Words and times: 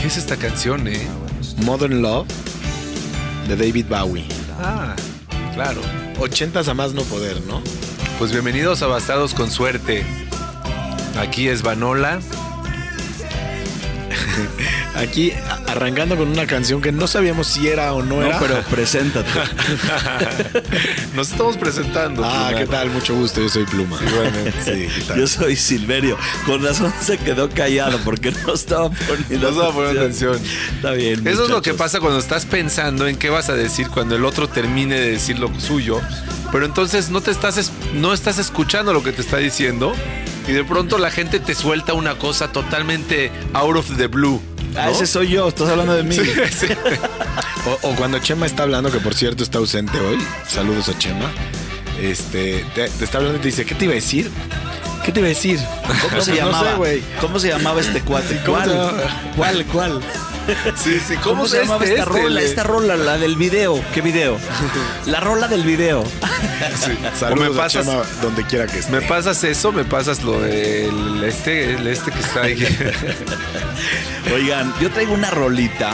¿Qué 0.00 0.06
es 0.06 0.16
esta 0.16 0.36
canción, 0.36 0.86
eh? 0.86 1.00
Modern 1.64 2.02
Love 2.02 2.28
de 3.48 3.56
David 3.56 3.86
Bowie. 3.88 4.24
Ah, 4.60 4.94
claro. 5.54 5.80
Ochentas 6.20 6.68
a 6.68 6.74
más 6.74 6.94
no 6.94 7.02
poder, 7.02 7.40
¿no? 7.46 7.60
Pues 8.18 8.30
bienvenidos 8.30 8.82
a 8.82 8.86
Bastardos 8.86 9.34
con 9.34 9.50
Suerte. 9.50 10.04
Aquí 11.18 11.48
es 11.48 11.62
Vanola. 11.62 12.20
Aquí 14.98 15.32
arrancando 15.68 16.16
con 16.16 16.28
una 16.28 16.46
canción 16.46 16.82
que 16.82 16.90
no 16.90 17.06
sabíamos 17.06 17.46
si 17.46 17.68
era 17.68 17.92
o 17.92 18.02
no, 18.02 18.16
No, 18.20 18.26
era. 18.26 18.38
pero 18.40 18.60
preséntate. 18.62 19.28
Nos 21.14 21.30
estamos 21.30 21.56
presentando. 21.56 22.24
Ah, 22.24 22.46
Pluma. 22.48 22.58
¿qué 22.58 22.66
tal? 22.66 22.90
Mucho 22.90 23.14
gusto, 23.14 23.40
yo 23.40 23.48
soy 23.48 23.64
Pluma. 23.64 23.96
Sí, 24.64 24.88
¿qué 24.94 25.02
tal? 25.06 25.20
Yo 25.20 25.26
soy 25.26 25.54
Silverio. 25.56 26.18
Con 26.46 26.64
razón 26.64 26.92
se 27.00 27.16
quedó 27.18 27.48
callado 27.48 27.98
porque 28.04 28.32
no 28.32 28.54
estaba 28.54 28.90
poniendo 28.90 29.38
No 29.38 29.48
estaba 29.54 29.72
poniendo 29.72 30.00
atención. 30.00 30.38
Está 30.76 30.90
bien. 30.92 31.26
Eso 31.26 31.44
es 31.44 31.50
lo 31.50 31.62
que 31.62 31.74
pasa 31.74 32.00
cuando 32.00 32.18
estás 32.18 32.44
pensando 32.44 33.06
en 33.06 33.16
qué 33.16 33.30
vas 33.30 33.48
a 33.48 33.54
decir 33.54 33.88
cuando 33.88 34.16
el 34.16 34.24
otro 34.24 34.48
termine 34.48 34.98
de 34.98 35.10
decir 35.12 35.38
lo 35.38 35.48
suyo, 35.60 36.00
pero 36.50 36.64
entonces 36.66 37.10
no 37.10 37.20
te 37.20 37.30
estás 37.30 37.56
es- 37.56 37.70
no 37.94 38.12
estás 38.12 38.38
escuchando 38.38 38.92
lo 38.92 39.02
que 39.02 39.12
te 39.12 39.20
está 39.22 39.36
diciendo 39.36 39.92
y 40.48 40.52
de 40.52 40.64
pronto 40.64 40.98
la 40.98 41.10
gente 41.10 41.38
te 41.40 41.54
suelta 41.54 41.92
una 41.94 42.16
cosa 42.18 42.50
totalmente 42.50 43.30
out 43.52 43.76
of 43.76 43.96
the 43.96 44.06
blue. 44.08 44.40
Ah, 44.76 44.86
¿no? 44.86 44.90
ese 44.92 45.06
soy 45.06 45.28
yo. 45.28 45.48
Estás 45.48 45.68
hablando 45.68 45.94
de 45.94 46.02
mí. 46.02 46.14
Sí, 46.14 46.22
sí. 46.50 46.66
O, 47.82 47.88
o 47.88 47.94
cuando 47.96 48.18
Chema 48.18 48.46
está 48.46 48.62
hablando, 48.64 48.90
que 48.90 48.98
por 49.00 49.14
cierto 49.14 49.42
está 49.42 49.58
ausente 49.58 49.98
hoy. 49.98 50.18
Saludos 50.46 50.88
a 50.88 50.98
Chema. 50.98 51.30
Este, 52.00 52.64
te, 52.74 52.88
te 52.88 53.04
está 53.04 53.18
hablando 53.18 53.38
y 53.38 53.42
te 53.42 53.48
dice, 53.48 53.64
¿qué 53.64 53.74
te 53.74 53.84
iba 53.86 53.92
a 53.92 53.96
decir? 53.96 54.30
¿Qué 55.04 55.12
te 55.12 55.20
iba 55.20 55.26
a 55.26 55.30
decir? 55.30 55.58
¿Cómo 56.10 56.20
se 56.22 56.36
llamaba? 56.36 56.62
No 56.62 56.70
sé, 56.70 56.76
güey. 56.76 57.02
¿Cómo 57.20 57.38
se 57.38 57.48
llamaba 57.48 57.80
este 57.80 58.00
cuate? 58.02 58.40
¿Cómo 58.44 58.58
se 58.62 58.68
¿Cuál? 58.68 59.04
¿Cuál? 59.36 59.66
¿Cuál? 59.66 60.00
Sí, 60.76 60.98
sí, 61.06 61.14
¿Cómo, 61.16 61.46
se 61.46 61.60
llamaba 61.60 61.84
este, 61.84 61.98
esta 61.98 62.10
este, 62.10 62.22
rola? 62.22 62.40
le- 62.40 62.44
Esta 62.46 62.62
rola, 62.62 62.96
la 62.96 63.18
del 63.18 63.36
video. 63.36 63.82
¿Qué 63.92 64.00
video? 64.00 64.38
La 65.06 65.20
rola 65.20 65.48
del 65.48 65.62
video. 65.62 66.04
Saludos 67.18 67.48
O 67.48 67.50
me 67.52 67.56
pasas- 67.58 67.86
a 67.88 67.90
Chema 67.92 68.02
donde 68.22 68.44
quiera 68.44 68.66
que 68.66 68.78
esté. 68.78 68.92
Me 68.92 69.02
pasas 69.02 69.42
eso, 69.44 69.72
me 69.72 69.84
pasas 69.84 70.22
lo 70.22 70.40
del 70.40 71.22
este, 71.24 71.74
el 71.74 71.86
este 71.86 72.10
que 72.10 72.18
está 72.20 72.42
ahí. 72.42 72.64
Oigan, 74.34 74.72
yo 74.80 74.90
traigo 74.90 75.14
una 75.14 75.30
rolita. 75.30 75.92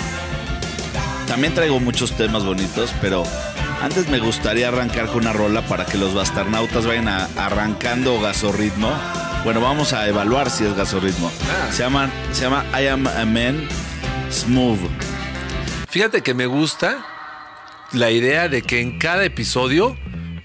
También 1.29 1.55
traigo 1.55 1.81
muchos 1.81 2.13
temas 2.17 2.45
bonitos, 2.45 2.93
pero 3.01 3.25
antes 3.83 4.09
me 4.09 4.19
gustaría 4.19 4.69
arrancar 4.69 5.07
con 5.07 5.19
una 5.19 5.33
rola 5.33 5.63
para 5.63 5.85
que 5.87 5.99
los 5.99 6.15
bastarnautas 6.15 6.87
vayan 6.87 7.09
a- 7.09 7.29
arrancando 7.37 8.21
gasorritmo. 8.21 8.93
Bueno, 9.45 9.61
vamos 9.61 9.93
a 9.93 10.07
evaluar 10.09 10.51
si 10.51 10.65
es 10.65 10.75
gasorritmo. 10.75 11.31
Ah. 11.43 11.73
Se, 11.73 11.83
llama, 11.83 12.09
se 12.33 12.43
llama 12.43 12.65
I 12.81 12.87
Am 12.89 13.07
a 13.07 13.25
Man 13.27 13.69
Smooth. 14.35 14.81
Fíjate 15.89 16.23
que 16.23 16.35
me 16.35 16.47
gusta 16.47 17.07
la 17.93 18.11
idea 18.11 18.49
de 18.49 18.63
que 18.63 18.81
en 18.81 18.99
cada 18.99 19.25
episodio 19.25 19.97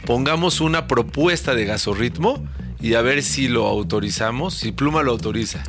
pongamos 0.05 0.61
una 0.61 0.87
propuesta 0.87 1.55
de 1.55 1.65
gasorritmo 1.65 2.47
y 2.79 2.93
a 2.93 3.01
ver 3.01 3.23
si 3.23 3.47
lo 3.47 3.65
autorizamos, 3.65 4.53
si 4.53 4.71
Pluma 4.71 5.01
lo 5.01 5.11
autoriza. 5.11 5.63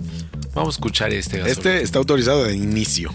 Vamos 0.52 0.74
a 0.74 0.76
escuchar 0.76 1.12
este 1.14 1.38
gasorritmo. 1.38 1.70
Este 1.70 1.82
está 1.82 1.98
autorizado 1.98 2.44
de 2.44 2.54
inicio. 2.54 3.10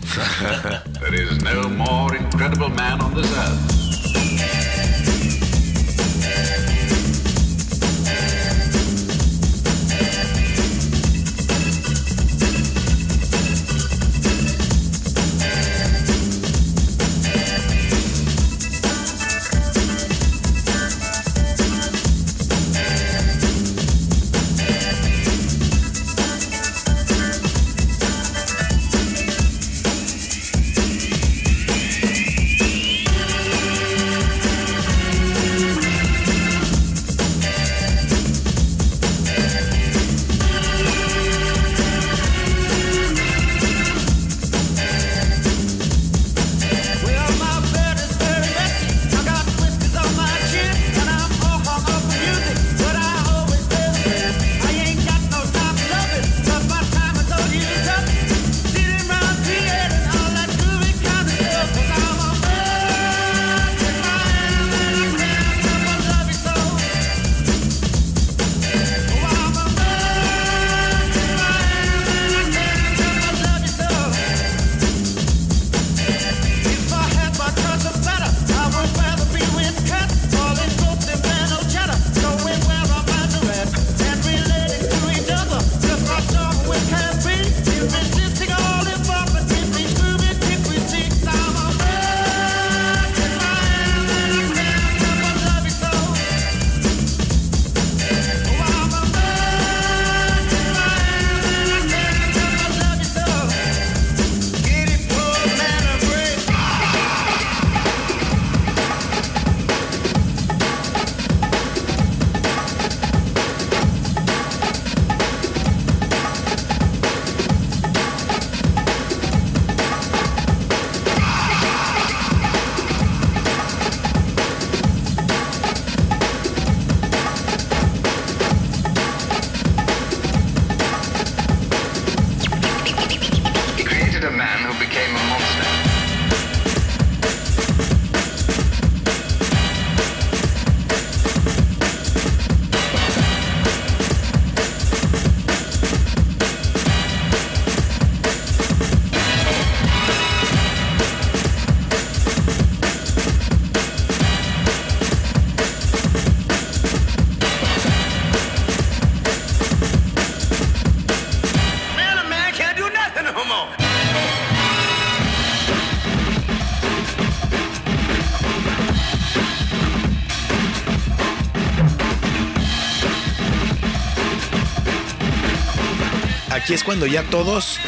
Es 176.75 176.83
cuando 176.83 177.05
ya 177.05 177.23
todos 177.23 177.79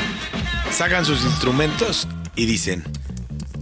sacan 0.71 1.05
sus 1.05 1.23
instrumentos 1.25 2.07
y 2.37 2.45
dicen 2.45 2.85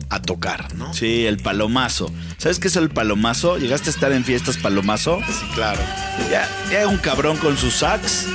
a 0.09 0.21
tocar, 0.21 0.75
¿no? 0.75 0.93
Sí, 0.93 1.25
el 1.25 1.37
palomazo. 1.37 2.11
¿Sabes 2.37 2.59
qué 2.59 2.67
es 2.67 2.75
el 2.75 2.89
palomazo? 2.89 3.57
¿Llegaste 3.57 3.89
a 3.89 3.93
estar 3.93 4.11
en 4.11 4.23
fiestas 4.23 4.57
palomazo? 4.57 5.19
Sí, 5.27 5.45
claro. 5.55 5.81
Ya, 6.29 6.47
ya 6.71 6.87
un 6.87 6.97
cabrón 6.97 7.37
con 7.37 7.57
su 7.57 7.71
sax 7.71 8.27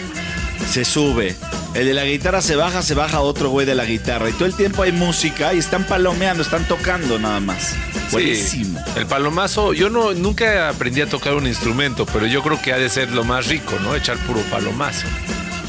se 0.68 0.84
sube. 0.84 1.36
El 1.74 1.86
de 1.86 1.94
la 1.94 2.04
guitarra 2.04 2.42
se 2.42 2.56
baja, 2.56 2.82
se 2.82 2.94
baja 2.94 3.20
otro 3.20 3.50
güey 3.50 3.66
de 3.66 3.76
la 3.76 3.84
guitarra. 3.84 4.28
Y 4.28 4.32
todo 4.32 4.46
el 4.46 4.54
tiempo 4.54 4.82
hay 4.82 4.90
música 4.90 5.54
y 5.54 5.58
están 5.58 5.84
palomeando, 5.84 6.42
están 6.42 6.66
tocando 6.66 7.20
nada 7.20 7.38
más. 7.38 7.76
Buenísimo. 8.10 8.80
Sí, 8.84 8.92
el 8.96 9.06
palomazo, 9.06 9.74
yo 9.74 9.90
no 9.90 10.12
nunca 10.12 10.68
aprendí 10.68 11.02
a 11.02 11.08
tocar 11.08 11.34
un 11.34 11.46
instrumento, 11.46 12.04
pero 12.06 12.26
yo 12.26 12.42
creo 12.42 12.60
que 12.60 12.72
ha 12.72 12.78
de 12.78 12.88
ser 12.88 13.12
lo 13.12 13.22
más 13.22 13.46
rico, 13.46 13.78
¿no? 13.80 13.94
Echar 13.94 14.18
puro 14.26 14.40
palomazo. 14.50 15.06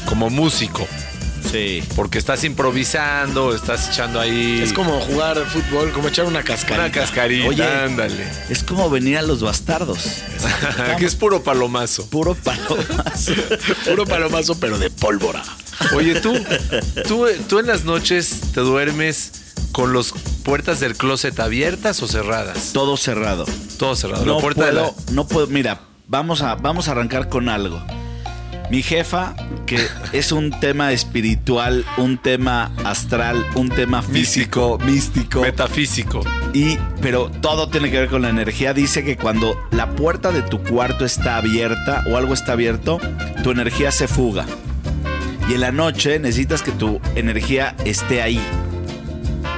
Como 0.06 0.28
músico. 0.28 0.88
Sí. 1.52 1.84
Porque 1.94 2.18
estás 2.18 2.42
improvisando, 2.44 3.54
estás 3.54 3.90
echando 3.90 4.18
ahí. 4.18 4.60
Es 4.62 4.72
como 4.72 4.98
jugar 5.00 5.38
fútbol, 5.46 5.92
como 5.92 6.08
echar 6.08 6.24
una 6.24 6.42
cascarita. 6.42 6.84
una 6.86 6.90
cascarita, 6.92 7.46
Oye. 7.48 7.62
ándale. 7.62 8.26
Es 8.48 8.64
como 8.64 8.88
venir 8.88 9.18
a 9.18 9.22
los 9.22 9.42
bastardos. 9.42 10.22
que 10.98 11.04
es 11.04 11.14
puro 11.14 11.42
palomazo. 11.42 12.06
Puro 12.08 12.34
palomazo. 12.34 13.32
Puro 13.86 14.06
palomazo, 14.06 14.58
pero 14.58 14.78
de 14.78 14.88
pólvora. 14.90 15.42
Oye, 15.94 16.20
tú, 16.20 16.32
tú, 17.06 17.26
tú 17.48 17.58
en 17.58 17.66
las 17.66 17.84
noches 17.84 18.40
te 18.54 18.60
duermes 18.60 19.32
con 19.72 19.92
las 19.94 20.12
puertas 20.44 20.80
del 20.80 20.96
closet 20.96 21.38
abiertas 21.38 22.02
o 22.02 22.08
cerradas? 22.08 22.72
Todo 22.72 22.96
cerrado. 22.96 23.44
Todo 23.78 23.94
cerrado. 23.94 24.24
No 24.24 24.36
la 24.36 24.40
puerta 24.40 24.66
de 24.66 24.72
la- 24.72 24.82
puedo, 24.90 24.94
no 25.12 25.26
puedo. 25.28 25.46
Mira, 25.48 25.80
vamos 26.08 26.40
a, 26.42 26.54
vamos 26.54 26.88
a 26.88 26.92
arrancar 26.92 27.28
con 27.28 27.48
algo. 27.48 27.82
Mi 28.72 28.80
jefa, 28.82 29.34
que 29.66 29.86
es 30.14 30.32
un 30.32 30.50
tema 30.58 30.92
espiritual, 30.92 31.84
un 31.98 32.16
tema 32.16 32.72
astral, 32.86 33.44
un 33.54 33.68
tema 33.68 34.00
físico, 34.00 34.78
místico, 34.86 35.42
metafísico. 35.42 36.22
y 36.54 36.78
pero 37.02 37.30
todo 37.42 37.68
tiene 37.68 37.90
que 37.90 38.00
ver 38.00 38.08
con 38.08 38.22
la 38.22 38.30
energía. 38.30 38.72
Dice 38.72 39.04
que 39.04 39.18
cuando 39.18 39.62
la 39.72 39.90
puerta 39.90 40.32
de 40.32 40.40
tu 40.40 40.62
cuarto 40.62 41.04
está 41.04 41.36
abierta 41.36 42.02
o 42.10 42.16
algo 42.16 42.32
está 42.32 42.52
abierto, 42.52 42.98
tu 43.42 43.50
energía 43.50 43.90
se 43.92 44.08
fuga. 44.08 44.46
Y 45.50 45.52
en 45.52 45.60
la 45.60 45.70
noche 45.70 46.18
necesitas 46.18 46.62
que 46.62 46.72
tu 46.72 46.98
energía 47.14 47.74
esté 47.84 48.22
ahí. 48.22 48.40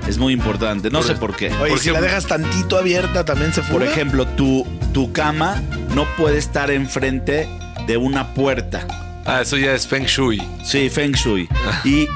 Es 0.08 0.18
muy 0.18 0.32
importante. 0.32 0.90
No 0.90 0.98
Por- 0.98 1.06
sé 1.06 1.14
por 1.14 1.36
qué. 1.36 1.52
Oye, 1.60 1.70
Por 1.70 1.78
si 1.78 1.90
la 1.90 2.00
dejas 2.00 2.26
tantito 2.26 2.76
abierta, 2.76 3.24
también 3.24 3.52
se 3.52 3.60
Por 3.62 3.74
fuga. 3.74 3.84
ejemplo, 3.92 4.26
tu, 4.26 4.66
tu 4.92 5.12
cama 5.12 5.62
no 5.94 6.04
puede 6.16 6.38
estar 6.38 6.72
enfrente 6.72 7.48
de 7.86 7.96
una 7.96 8.34
puerta. 8.34 8.88
Ah, 9.26 9.40
eso 9.42 9.56
ya 9.56 9.74
es 9.74 9.86
Feng 9.86 10.04
Shui. 10.04 10.42
Sí, 10.64 10.90
Feng 10.90 11.12
Shui. 11.12 11.48
Y 11.84 12.06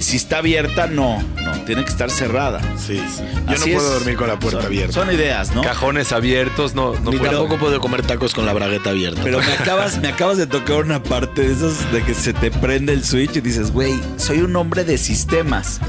si 0.00 0.16
está 0.16 0.38
abierta, 0.38 0.86
no, 0.86 1.22
no, 1.42 1.52
tiene 1.64 1.82
que 1.84 1.90
estar 1.90 2.10
cerrada. 2.10 2.60
Sí, 2.76 2.98
sí. 3.14 3.22
Yo 3.46 3.52
Así 3.54 3.70
no 3.70 3.76
puedo 3.78 3.88
es. 3.94 3.98
dormir 4.00 4.16
con 4.16 4.28
la 4.28 4.38
puerta 4.38 4.58
Son- 4.60 4.66
abierta. 4.66 4.92
Son 4.92 5.12
ideas, 5.12 5.54
¿no? 5.54 5.62
Cajones 5.62 6.12
abiertos, 6.12 6.74
no, 6.74 6.92
no 7.00 7.10
Ni 7.10 7.16
puedo. 7.18 7.32
tampoco 7.32 7.58
puedo 7.58 7.80
comer 7.80 8.02
tacos 8.02 8.34
con 8.34 8.44
la 8.46 8.52
bragueta 8.52 8.90
abierta. 8.90 9.22
Pero 9.24 9.38
me 9.40 9.52
acabas, 9.52 9.98
me 10.00 10.08
acabas 10.08 10.36
de 10.36 10.46
tocar 10.46 10.76
una 10.84 11.02
parte 11.02 11.42
de 11.42 11.52
esos 11.52 11.90
de 11.90 12.02
que 12.02 12.14
se 12.14 12.32
te 12.34 12.50
prende 12.50 12.92
el 12.92 13.02
switch 13.04 13.36
y 13.36 13.40
dices, 13.40 13.72
güey, 13.72 13.98
soy 14.18 14.40
un 14.42 14.54
hombre 14.56 14.84
de 14.84 14.98
sistemas. 14.98 15.80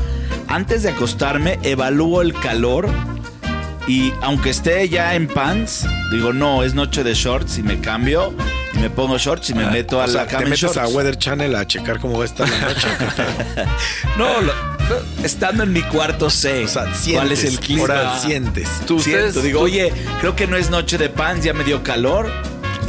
Antes 0.48 0.82
de 0.84 0.90
acostarme, 0.92 1.60
evalúo 1.64 2.22
el 2.22 2.34
calor 2.34 2.90
y 3.90 4.14
aunque 4.22 4.52
esté 4.52 4.88
ya 4.88 5.16
en 5.16 5.28
pants, 5.28 5.86
digo, 6.12 6.32
no, 6.32 6.64
es 6.64 6.74
noche 6.76 7.04
de 7.04 7.14
shorts 7.14 7.58
y 7.58 7.64
me 7.64 7.80
cambio 7.82 8.34
y 8.74 8.80
me 8.80 8.90
pongo 8.90 9.18
shorts 9.18 9.50
y 9.50 9.54
me 9.56 9.66
meto 9.66 10.00
a 10.02 10.06
o 10.06 10.08
sea, 10.08 10.22
la 10.22 10.28
cama 10.28 10.44
te 10.44 10.50
metes 10.52 10.62
shorts. 10.62 10.78
a 10.78 10.88
Weather 10.88 11.18
Channel 11.18 11.56
a 11.56 11.66
checar 11.66 12.00
cómo 12.00 12.18
va 12.18 12.24
a 12.24 12.28
estar 12.28 12.48
la 12.48 12.60
noche. 12.60 12.88
No, 14.18 14.42
lo- 14.42 14.54
estando 15.24 15.64
en 15.64 15.72
mi 15.74 15.82
cuarto 15.84 16.30
sé 16.30 16.66
o 16.66 16.68
sea, 16.68 16.84
sientes, 16.94 17.14
cuál 17.16 17.32
es 17.32 17.44
el 17.46 17.60
clima. 17.60 17.82
ahora 17.82 18.20
sientes. 18.20 18.68
Tú, 18.88 19.00
Siento, 19.00 19.28
ustedes- 19.28 19.44
digo, 19.44 19.60
tú- 19.60 19.66
oye, 19.66 19.92
creo 20.20 20.36
que 20.36 20.46
no 20.48 20.56
es 20.58 20.70
noche 20.70 20.98
de 20.98 21.10
pants, 21.10 21.44
ya 21.46 21.54
me 21.54 21.64
dio 21.64 21.84
calor. 21.84 22.32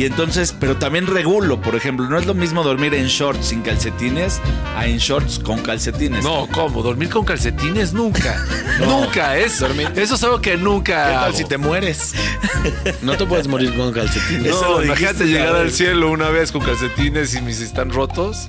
Y 0.01 0.07
entonces, 0.07 0.57
pero 0.59 0.79
también 0.79 1.07
regulo, 1.07 1.61
por 1.61 1.75
ejemplo, 1.75 2.09
no 2.09 2.17
es 2.17 2.25
lo 2.25 2.33
mismo 2.33 2.63
dormir 2.63 2.95
en 2.95 3.05
shorts 3.05 3.49
sin 3.49 3.61
calcetines 3.61 4.41
a 4.75 4.87
en 4.87 4.97
shorts 4.97 5.39
con 5.39 5.61
calcetines. 5.61 6.25
No, 6.25 6.49
¿cómo? 6.51 6.83
¿Dormir 6.83 7.11
con 7.11 7.27
calcetines? 7.27 7.93
Nunca. 7.93 8.43
Nunca. 8.81 9.37
Es, 9.37 9.61
eso 9.61 10.15
es 10.15 10.25
algo 10.25 10.41
que 10.41 10.57
nunca. 10.57 11.05
¿Qué 11.05 11.13
tal 11.13 11.25
hago. 11.25 11.37
si 11.37 11.45
te 11.45 11.59
mueres? 11.59 12.15
No 13.03 13.17
te 13.17 13.27
puedes 13.27 13.47
morir 13.47 13.75
con 13.75 13.93
calcetines. 13.93 14.53
No, 14.53 14.83
imagínate 14.83 15.27
llegar 15.27 15.55
al 15.55 15.71
cielo 15.71 16.11
una 16.11 16.31
vez 16.31 16.51
con 16.51 16.63
calcetines 16.63 17.35
y 17.35 17.43
mis 17.43 17.61
están 17.61 17.91
rotos. 17.91 18.49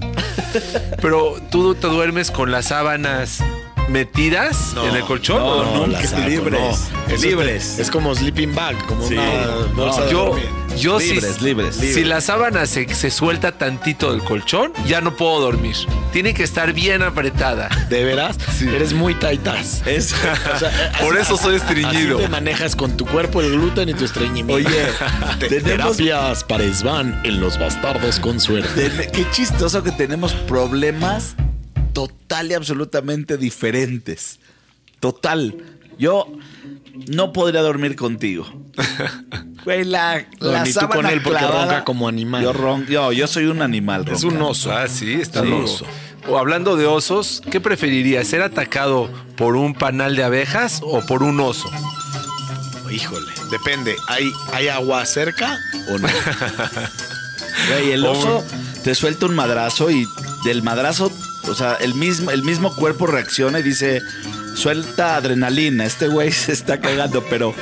Pero 1.01 1.35
tú 1.49 1.75
te 1.75 1.87
duermes 1.87 2.31
con 2.31 2.51
las 2.51 2.67
sábanas 2.67 3.43
metidas 3.89 4.73
en 4.87 4.95
el 4.95 5.03
colchón. 5.03 5.37
no, 5.37 5.45
¿o 5.81 5.87
no, 5.87 5.97
que 5.99 6.07
saco, 6.07 6.27
libres, 6.27 6.89
no. 7.09 7.17
Libres. 7.17 7.73
Es, 7.73 7.79
es 7.79 7.91
como 7.91 8.15
sleeping 8.15 8.55
bag, 8.55 8.75
como 8.85 9.05
Sí. 9.07 9.15
una 9.15 9.65
bolsa 9.75 9.99
No, 10.01 10.05
de 10.05 10.11
Yo, 10.11 10.25
dormir. 10.27 10.45
yo 10.77 10.99
Libres, 10.99 11.35
si, 11.37 11.43
libres. 11.43 11.75
si 11.75 12.03
la 12.05 12.21
sábana 12.21 12.65
se, 12.65 12.93
se 12.95 13.11
suelta 13.11 13.51
tantito 13.57 14.11
del 14.11 14.23
colchón, 14.23 14.71
ya 14.87 15.01
no 15.01 15.15
puedo 15.17 15.41
dormir. 15.41 15.75
Tiene 16.13 16.33
que 16.33 16.43
estar 16.43 16.71
bien 16.73 17.01
apretada. 17.03 17.67
¿De 17.89 18.03
veras? 18.05 18.37
Sí. 18.57 18.67
Eres 18.69 18.93
muy 18.93 19.13
taitas. 19.15 19.81
Es, 19.85 20.13
O 20.13 20.57
sea, 20.59 20.91
Por 21.01 21.15
así- 21.17 21.23
eso 21.23 21.37
soy 21.37 21.55
estreñido. 21.57 22.15
Así 22.17 22.23
te 22.25 22.29
manejas 22.29 22.75
con 22.75 22.95
tu 22.95 23.05
cuerpo 23.05 23.41
el 23.41 23.51
gluten 23.51 23.89
y 23.89 23.93
tu 23.93 24.05
estreñimiento. 24.05 24.53
Oye, 24.69 24.85
Te- 25.39 25.47
tenemos- 25.61 25.97
terapias 25.97 26.43
para 26.45 26.63
Svan 26.73 27.19
en 27.25 27.41
los 27.41 27.59
bastardos 27.59 28.19
con 28.19 28.39
suerte. 28.39 28.89
Qué 29.13 29.25
chistoso 29.31 29.83
que 29.83 29.91
tenemos 29.91 30.33
problemas 30.33 31.35
total 31.93 32.51
y 32.51 32.53
absolutamente 32.53 33.37
diferentes. 33.37 34.39
Total. 34.99 35.55
Yo 35.97 36.27
no 37.09 37.31
podría 37.33 37.61
dormir 37.61 37.95
contigo. 37.95 38.45
Güey, 39.63 39.83
la, 39.83 40.25
No, 40.39 40.51
la 40.53 40.63
ni 40.63 40.73
tú 40.73 40.79
sábana 40.79 40.95
con 40.95 41.05
él 41.05 41.21
porque 41.21 41.37
clavada- 41.37 41.65
ronca 41.65 41.83
como 41.83 42.07
animal. 42.07 42.41
Yo, 42.41 42.51
ron- 42.51 42.87
yo, 42.87 43.11
yo 43.11 43.27
soy 43.27 43.45
un 43.45 43.61
animal. 43.61 44.07
Es 44.11 44.23
un 44.23 44.41
oso. 44.41 44.71
Ah, 44.71 44.87
sí, 44.87 45.13
está 45.13 45.43
Sí. 45.43 45.49
loco. 45.49 45.85
O 46.27 46.39
hablando 46.39 46.75
de 46.75 46.87
osos, 46.87 47.43
¿qué 47.51 47.61
preferirías? 47.61 48.27
¿Ser 48.27 48.41
atacado 48.41 49.07
por 49.37 49.55
un 49.55 49.75
panal 49.75 50.15
de 50.15 50.23
abejas 50.23 50.79
o 50.83 51.01
por 51.05 51.21
un 51.21 51.39
oso? 51.39 51.69
Híjole, 52.91 53.31
depende. 53.51 53.95
¿Hay, 54.07 54.31
¿Hay 54.51 54.67
agua 54.67 55.05
cerca 55.05 55.59
o 55.93 55.99
no? 55.99 56.07
Güey, 57.69 57.91
el 57.91 58.03
oso 58.05 58.43
te 58.83 58.95
suelta 58.95 59.27
un 59.27 59.35
madrazo 59.35 59.91
y 59.91 60.07
del 60.43 60.63
madrazo, 60.63 61.11
o 61.47 61.55
sea, 61.55 61.75
el 61.75 61.95
mismo, 61.95 62.31
el 62.31 62.43
mismo 62.43 62.75
cuerpo 62.75 63.07
reacciona 63.07 63.59
y 63.59 63.63
dice, 63.63 64.01
suelta 64.55 65.15
adrenalina, 65.15 65.85
este 65.85 66.07
güey 66.07 66.31
se 66.31 66.51
está 66.51 66.79
cagando, 66.79 67.23
pero 67.29 67.53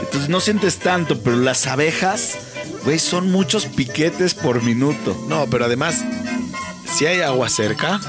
entonces 0.00 0.28
no 0.28 0.40
sientes 0.40 0.78
tanto, 0.78 1.20
pero 1.20 1.36
las 1.36 1.66
abejas, 1.66 2.36
güey, 2.84 2.98
son 2.98 3.30
muchos 3.30 3.66
piquetes 3.66 4.34
por 4.34 4.62
minuto. 4.62 5.16
No, 5.28 5.46
pero 5.50 5.64
además, 5.64 6.04
si 6.92 7.06
hay 7.06 7.20
agua 7.20 7.48
cerca, 7.48 8.00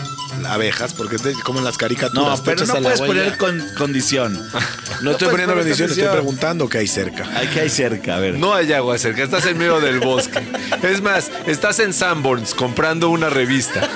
abejas, 0.45 0.93
porque 0.93 1.17
te, 1.17 1.33
como 1.33 1.59
en 1.59 1.65
las 1.65 1.77
caricaturas. 1.77 2.39
No, 2.39 2.43
pero 2.43 2.65
no 2.65 2.73
puedes 2.75 3.01
poner 3.01 3.37
con- 3.37 3.63
condición. 3.77 4.33
No 5.01 5.11
estoy 5.11 5.27
puedes 5.27 5.29
poniendo 5.29 5.53
poner 5.53 5.55
bendición, 5.65 5.89
estoy 5.89 6.03
condición. 6.05 6.11
preguntando 6.11 6.69
qué 6.69 6.77
hay 6.79 6.87
cerca. 6.87 7.29
Hay 7.35 7.47
que 7.47 7.61
hay 7.61 7.69
cerca, 7.69 8.15
a 8.15 8.19
ver. 8.19 8.35
No 8.37 8.53
hay 8.53 8.71
agua 8.73 8.97
cerca, 8.97 9.23
estás 9.23 9.45
en 9.45 9.57
medio 9.57 9.79
del 9.79 9.99
bosque. 9.99 10.39
Es 10.83 11.01
más, 11.01 11.31
estás 11.47 11.79
en 11.79 11.93
Sanborns 11.93 12.53
comprando 12.55 13.09
una 13.09 13.29
revista 13.29 13.87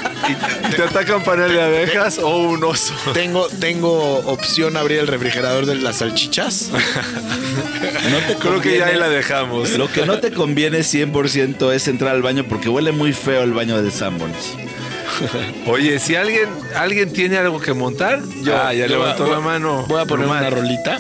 y 0.72 0.76
te 0.76 0.84
ataca 0.84 1.16
un 1.16 1.24
panal 1.24 1.52
de 1.54 1.62
abejas 1.62 2.20
o 2.20 2.38
un 2.38 2.64
oso. 2.64 2.94
Tengo, 3.14 3.48
tengo 3.60 4.18
opción 4.26 4.78
abrir 4.78 5.00
el 5.00 5.08
refrigerador 5.08 5.66
de 5.66 5.76
las 5.76 5.98
salchichas. 5.98 6.70
No 6.72 8.18
te 8.28 8.36
Creo 8.40 8.62
que 8.62 8.78
ya 8.78 8.88
ahí 8.88 8.98
la 8.98 9.10
dejamos. 9.10 9.72
Lo 9.78 9.92
que 9.92 10.06
no 10.06 10.20
te 10.20 10.32
conviene 10.32 10.80
100% 10.80 11.72
es 11.74 11.88
entrar 11.88 12.16
al 12.16 12.22
baño 12.22 12.46
porque 12.48 12.70
huele 12.70 12.92
muy 12.92 13.14
feo 13.14 13.44
el 13.44 13.54
baño 13.54 13.82
del 13.82 13.92
Sanborns. 13.92 14.56
Oye, 15.68 16.00
si 16.00 16.16
alguien, 16.16 16.50
alguien 16.76 17.12
tiene 17.14 17.38
algo 17.38 17.60
que 17.60 17.74
montar, 17.74 18.20
ah, 18.54 18.74
ya 18.74 18.86
Yo 18.86 18.88
levantó 18.88 19.24
voy- 19.26 19.34
la 19.34 19.40
mano. 19.40 19.86
Voy 19.88 20.02
a 20.02 20.06
poner 20.06 20.28
Normal. 20.28 20.48
una 20.48 20.56
rolita. 20.62 21.00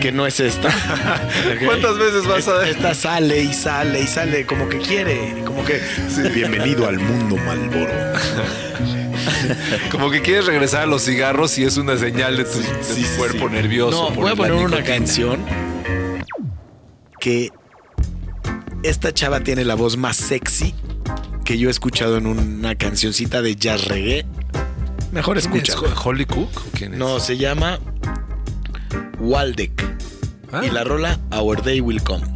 Que 0.00 0.12
no 0.12 0.26
es 0.26 0.38
esta. 0.38 0.68
¿Cuántas 1.64 1.98
veces 1.98 2.24
vas 2.26 2.46
a 2.46 2.64
Esta, 2.64 2.68
esta 2.68 2.94
sale 2.94 3.40
y 3.42 3.52
sale 3.52 4.00
y 4.02 4.06
sale 4.06 4.46
como 4.46 4.68
que 4.68 4.78
quiere. 4.78 5.42
Como 5.44 5.64
que. 5.64 5.80
Bienvenido 6.32 6.86
al 6.86 6.98
mundo 7.00 7.36
Malboro. 7.36 7.92
Como 9.90 10.10
que 10.10 10.20
quieres 10.22 10.46
regresar 10.46 10.82
a 10.82 10.86
los 10.86 11.02
cigarros 11.04 11.58
y 11.58 11.64
es 11.64 11.76
una 11.76 11.96
señal 11.96 12.36
de 12.36 12.44
tu, 12.44 12.58
de 12.58 12.64
tu 12.64 12.84
sí, 12.94 13.04
cuerpo 13.16 13.48
nervioso. 13.48 14.08
No, 14.08 14.14
por 14.14 14.24
voy 14.24 14.32
a 14.32 14.36
poner 14.36 14.52
una 14.52 14.64
nicotina. 14.76 14.84
canción 14.84 15.44
que 17.18 17.50
esta 18.82 19.12
chava 19.12 19.40
tiene 19.40 19.64
la 19.64 19.74
voz 19.74 19.96
más 19.96 20.16
sexy 20.16 20.74
que 21.48 21.56
yo 21.56 21.68
he 21.68 21.70
escuchado 21.70 22.18
en 22.18 22.26
una 22.26 22.74
cancioncita 22.74 23.40
de 23.40 23.56
jazz 23.56 23.86
reggae. 23.86 24.26
Mejor 25.12 25.40
¿Quién 25.40 25.54
es? 25.56 25.66
escucha. 25.70 25.94
¿Holly 26.04 26.26
Cook? 26.26 26.50
¿O 26.54 26.70
quién 26.76 26.92
es? 26.92 26.98
No, 26.98 27.20
se 27.20 27.38
llama 27.38 27.78
Waldeck. 29.18 29.82
Ah. 30.52 30.60
Y 30.66 30.68
la 30.68 30.84
rola 30.84 31.18
Our 31.32 31.62
Day 31.62 31.80
Will 31.80 32.02
Come. 32.02 32.26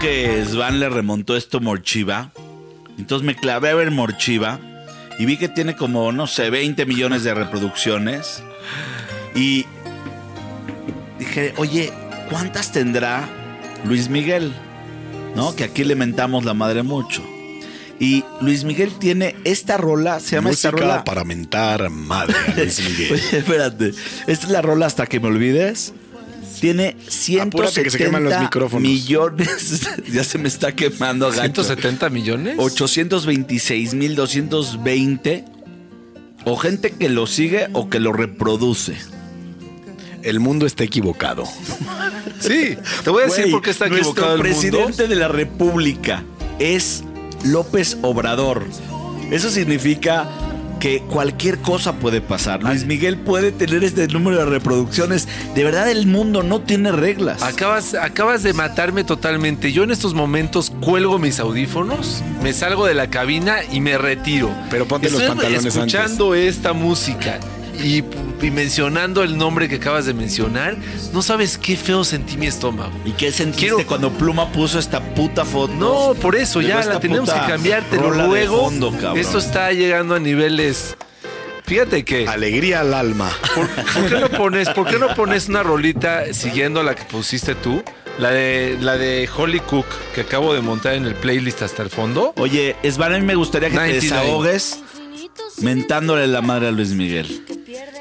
Que 0.00 0.44
Svan 0.46 0.80
le 0.80 0.88
remontó 0.88 1.36
esto 1.36 1.60
Morchiva? 1.60 2.32
Entonces 2.98 3.24
me 3.24 3.36
clavé 3.36 3.70
a 3.70 3.74
ver 3.74 3.90
Morchiva 3.90 4.58
y 5.18 5.26
vi 5.26 5.36
que 5.36 5.48
tiene 5.48 5.76
como, 5.76 6.12
no 6.12 6.26
sé, 6.26 6.50
20 6.50 6.86
millones 6.86 7.22
de 7.22 7.34
reproducciones. 7.34 8.42
Y 9.34 9.66
dije, 11.18 11.52
oye, 11.58 11.92
¿cuántas 12.30 12.72
tendrá 12.72 13.28
Luis 13.84 14.08
Miguel? 14.08 14.52
¿No? 15.36 15.54
Que 15.54 15.64
aquí 15.64 15.84
le 15.84 15.94
mentamos 15.94 16.44
la 16.44 16.54
madre 16.54 16.82
mucho. 16.82 17.22
Y 17.98 18.24
Luis 18.40 18.64
Miguel 18.64 18.92
tiene 18.98 19.36
esta 19.44 19.76
rola, 19.76 20.20
se 20.20 20.36
llama 20.36 20.50
esta 20.50 20.70
rola. 20.70 21.04
para 21.04 21.22
mentar 21.24 21.90
madre, 21.90 22.34
Luis 22.56 22.80
Miguel. 22.88 23.12
Oye, 23.12 23.38
espérate. 23.38 23.88
Esta 24.26 24.46
es 24.46 24.48
la 24.48 24.62
rola 24.62 24.86
hasta 24.86 25.06
que 25.06 25.20
me 25.20 25.28
olvides. 25.28 25.92
Tiene 26.60 26.96
Apúrate 27.40 27.82
que 27.82 27.90
se 27.90 27.98
queman 27.98 28.24
los 28.24 28.32
170 28.32 28.40
micrófonos. 28.42 28.82
millones. 28.82 29.88
ya 30.12 30.24
se 30.24 30.38
me 30.38 30.48
está 30.48 30.72
quemando 30.72 31.26
gacho. 31.30 31.62
170 31.64 32.10
millones. 32.10 32.54
826 32.58 33.94
mil 33.94 34.14
220 34.14 35.44
o 36.44 36.56
gente 36.56 36.90
que 36.92 37.08
lo 37.08 37.26
sigue 37.26 37.68
o 37.72 37.88
que 37.88 37.98
lo 38.00 38.12
reproduce. 38.12 38.94
El 40.22 40.38
mundo 40.40 40.66
está 40.66 40.84
equivocado. 40.84 41.44
Sí, 42.40 42.74
te 43.04 43.10
voy 43.10 43.24
a 43.24 43.26
decir 43.26 43.42
Güey, 43.42 43.52
por 43.52 43.60
qué 43.62 43.70
está 43.70 43.86
equivocado 43.86 44.34
el 44.36 44.40
presidente 44.40 44.80
mundo. 44.82 45.08
de 45.08 45.14
la 45.14 45.28
República 45.28 46.22
es 46.58 47.04
López 47.44 47.98
Obrador. 48.00 48.64
Eso 49.30 49.50
significa 49.50 50.26
que 50.80 51.02
cualquier 51.02 51.58
cosa 51.58 51.92
puede 51.92 52.20
pasar. 52.20 52.62
Luis 52.62 52.86
Miguel 52.86 53.18
puede 53.18 53.52
tener 53.52 53.84
este 53.84 54.08
número 54.08 54.38
de 54.38 54.46
reproducciones. 54.46 55.28
De 55.54 55.62
verdad, 55.62 55.88
el 55.90 56.06
mundo 56.06 56.42
no 56.42 56.62
tiene 56.62 56.90
reglas. 56.90 57.42
Acabas, 57.42 57.94
acabas 57.94 58.42
de 58.42 58.52
matarme 58.54 59.04
totalmente. 59.04 59.72
Yo 59.72 59.84
en 59.84 59.92
estos 59.92 60.14
momentos 60.14 60.72
cuelgo 60.80 61.18
mis 61.18 61.38
audífonos, 61.38 62.22
me 62.42 62.52
salgo 62.52 62.86
de 62.86 62.94
la 62.94 63.08
cabina 63.08 63.58
y 63.70 63.80
me 63.80 63.98
retiro. 63.98 64.50
Pero 64.70 64.86
ponte 64.88 65.10
los 65.10 65.20
Estoy 65.20 65.36
pantalones 65.36 65.66
escuchando 65.66 66.34
esta 66.34 66.72
música 66.72 67.38
y, 67.82 68.04
y 68.44 68.50
mencionando 68.50 69.22
el 69.22 69.36
nombre 69.36 69.68
que 69.68 69.76
acabas 69.76 70.06
de 70.06 70.14
mencionar, 70.14 70.76
no 71.12 71.22
sabes 71.22 71.58
qué 71.58 71.76
feo 71.76 72.04
sentí 72.04 72.36
mi 72.36 72.46
estómago. 72.46 72.92
¿Y 73.04 73.12
qué 73.12 73.32
sentiste 73.32 73.68
Quiero- 73.74 73.86
cuando 73.86 74.10
Pluma 74.10 74.50
puso 74.52 74.78
esta 74.78 75.00
puta 75.14 75.44
foto? 75.44 75.72
No, 75.74 76.14
por 76.20 76.36
eso 76.36 76.60
ya 76.60 76.84
la 76.84 77.00
tenemos 77.00 77.30
que 77.30 77.40
cambiar, 77.40 77.82
te 77.84 77.96
lo 77.96 78.10
ruego. 78.10 78.64
fondo. 78.64 78.92
Esto 79.16 79.38
está 79.38 79.72
llegando 79.72 80.14
a 80.14 80.18
niveles. 80.20 80.96
Fíjate 81.64 82.04
que. 82.04 82.26
Alegría 82.26 82.80
al 82.80 82.94
alma. 82.94 83.30
¿Por, 83.54 83.68
por 83.68 84.08
qué 84.08 84.20
no 84.20 84.28
pones, 84.30 84.68
por 84.70 84.88
qué 84.88 84.98
no 84.98 85.14
pones 85.14 85.48
una 85.48 85.62
rolita 85.62 86.32
siguiendo 86.34 86.82
la 86.82 86.94
que 86.96 87.04
pusiste 87.04 87.54
tú? 87.54 87.82
La 88.18 88.30
de, 88.32 88.76
la 88.80 88.96
de 88.98 89.28
Holly 89.34 89.60
Cook, 89.60 89.86
que 90.14 90.22
acabo 90.22 90.52
de 90.52 90.60
montar 90.60 90.94
en 90.94 91.06
el 91.06 91.14
playlist 91.14 91.62
hasta 91.62 91.82
el 91.82 91.88
fondo. 91.90 92.34
Oye, 92.38 92.74
Esban, 92.82 93.14
a 93.14 93.18
mí 93.18 93.24
me 93.24 93.34
gustaría 93.36 93.68
que 93.70 93.76
te 93.76 93.80
99. 93.80 94.00
desahogues 94.26 94.78
mentándole 95.62 96.26
la 96.26 96.42
madre 96.42 96.68
a 96.68 96.70
Luis 96.70 96.90
Miguel. 96.92 97.44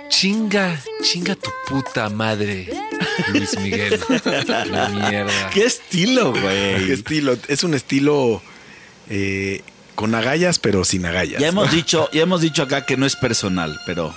Chinga, 0.10 0.76
chinga 1.04 1.36
tu 1.36 1.52
puta 1.68 2.10
madre, 2.10 2.68
Luis 3.32 3.58
Miguel. 3.60 4.00
La 4.48 4.90
mierda. 4.90 5.50
¿Qué 5.52 5.66
estilo, 5.66 6.34
¿Qué 6.34 6.42
güey? 6.42 6.92
estilo? 6.92 7.38
Es 7.48 7.64
un 7.64 7.76
estilo 7.76 8.42
eh, 9.10 9.62
con 9.96 10.16
agallas, 10.16 10.58
pero 10.60 10.84
sin 10.84 11.06
agallas. 11.06 11.40
Ya 11.40 11.48
hemos 11.48 11.68
¿no? 11.68 11.74
dicho, 11.74 12.10
ya 12.12 12.24
hemos 12.24 12.42
dicho 12.42 12.64
acá 12.64 12.86
que 12.86 12.98
no 12.98 13.06
es 13.06 13.16
personal, 13.16 13.80
pero 13.86 14.14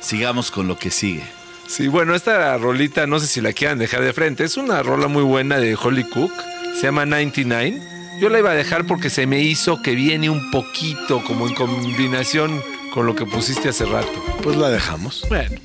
sigamos 0.00 0.50
con 0.50 0.68
lo 0.68 0.78
que 0.78 0.90
sigue. 0.90 1.22
Sí, 1.68 1.88
bueno, 1.88 2.14
esta 2.14 2.56
rolita, 2.56 3.06
no 3.06 3.18
sé 3.18 3.26
si 3.26 3.40
la 3.40 3.52
quieran 3.52 3.78
dejar 3.78 4.02
de 4.02 4.12
frente. 4.12 4.44
Es 4.44 4.56
una 4.56 4.82
rola 4.82 5.08
muy 5.08 5.22
buena 5.22 5.58
de 5.58 5.76
Holly 5.76 6.04
Cook. 6.04 6.32
Se 6.76 6.82
llama 6.84 7.04
99. 7.04 7.82
Yo 8.20 8.30
la 8.30 8.38
iba 8.38 8.52
a 8.52 8.54
dejar 8.54 8.86
porque 8.86 9.10
se 9.10 9.26
me 9.26 9.40
hizo 9.42 9.82
que 9.82 9.94
viene 9.94 10.30
un 10.30 10.50
poquito 10.50 11.22
como 11.24 11.46
en 11.46 11.54
combinación 11.54 12.62
con 12.96 13.04
lo 13.04 13.14
que 13.14 13.26
pusiste 13.26 13.68
hace 13.68 13.84
rato. 13.84 14.08
Pues 14.42 14.56
la 14.56 14.70
dejamos. 14.70 15.26
Bueno, 15.28 15.60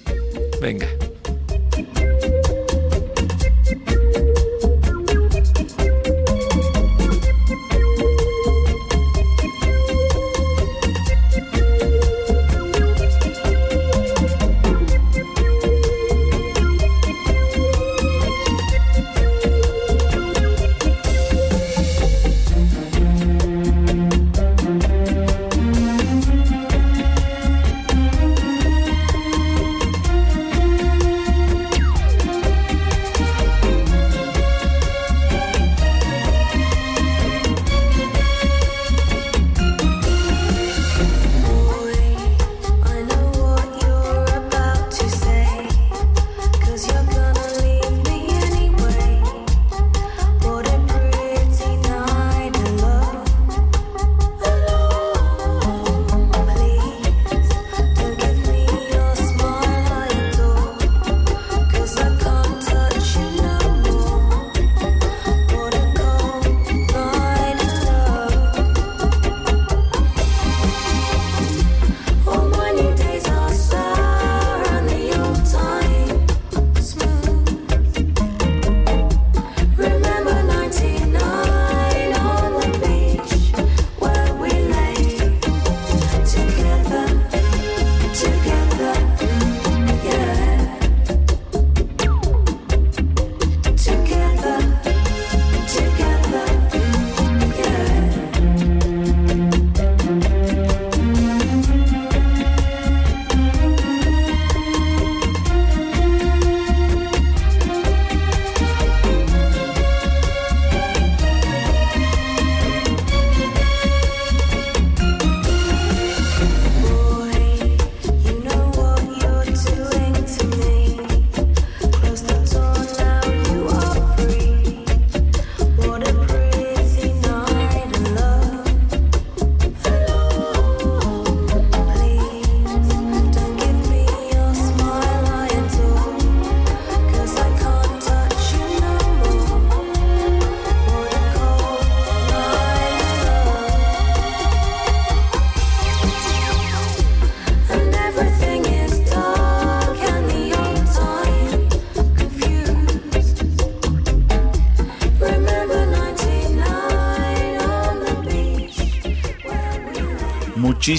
venga. 0.62 0.86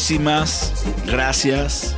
Muchísimas 0.02 0.72
gracias 1.06 1.94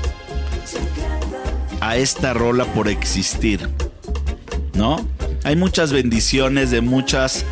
a 1.80 1.96
esta 1.96 2.34
rola 2.34 2.66
por 2.66 2.88
existir. 2.88 3.70
¿No? 4.74 5.08
Hay 5.42 5.56
muchas 5.56 5.90
bendiciones 5.90 6.70
de 6.70 6.82
muchas 6.82 7.46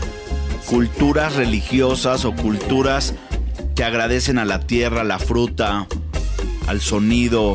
culturas 0.67 1.37
religiosas 1.37 2.27
o 2.27 2.35
culturas 2.35 3.15
que 3.75 3.83
agradecen 3.83 4.37
a 4.37 4.45
la 4.45 4.61
tierra, 4.61 5.01
a 5.01 5.05
la 5.05 5.19
fruta, 5.19 5.87
al 6.67 6.83
sonido, 6.83 7.55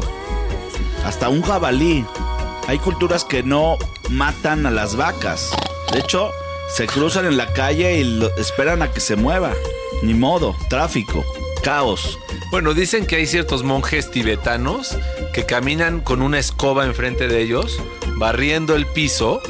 hasta 1.06 1.30
un 1.30 1.44
jabalí. 1.44 2.04
Hay 2.68 2.80
culturas 2.80 3.24
que 3.26 3.44
no 3.44 3.78
matan 4.10 4.66
a 4.66 4.72
las 4.72 4.96
vacas. 4.96 5.52
De 5.94 6.00
hecho, 6.00 6.32
se 6.68 6.88
cruzan 6.88 7.28
en 7.28 7.38
la 7.38 7.54
calle 7.54 8.02
y 8.02 8.28
esperan 8.40 8.82
a 8.82 8.92
que 8.92 9.02
se 9.02 9.16
mueva. 9.16 9.54
Ni 10.02 10.16
modo, 10.16 10.56
tráfico, 10.68 11.24
caos. 11.62 12.18
Bueno, 12.50 12.74
dicen 12.74 13.06
que 13.06 13.18
hay 13.18 13.26
ciertos 13.28 13.64
monjes 13.64 14.10
tibetanos 14.10 14.98
que 15.34 15.46
caminan 15.46 16.00
con 16.00 16.22
una 16.22 16.40
escoba 16.40 16.86
enfrente 16.86 17.28
de 17.28 17.42
ellos, 17.42 17.78
barriendo 18.16 18.76
el 18.76 18.86
piso 18.86 19.42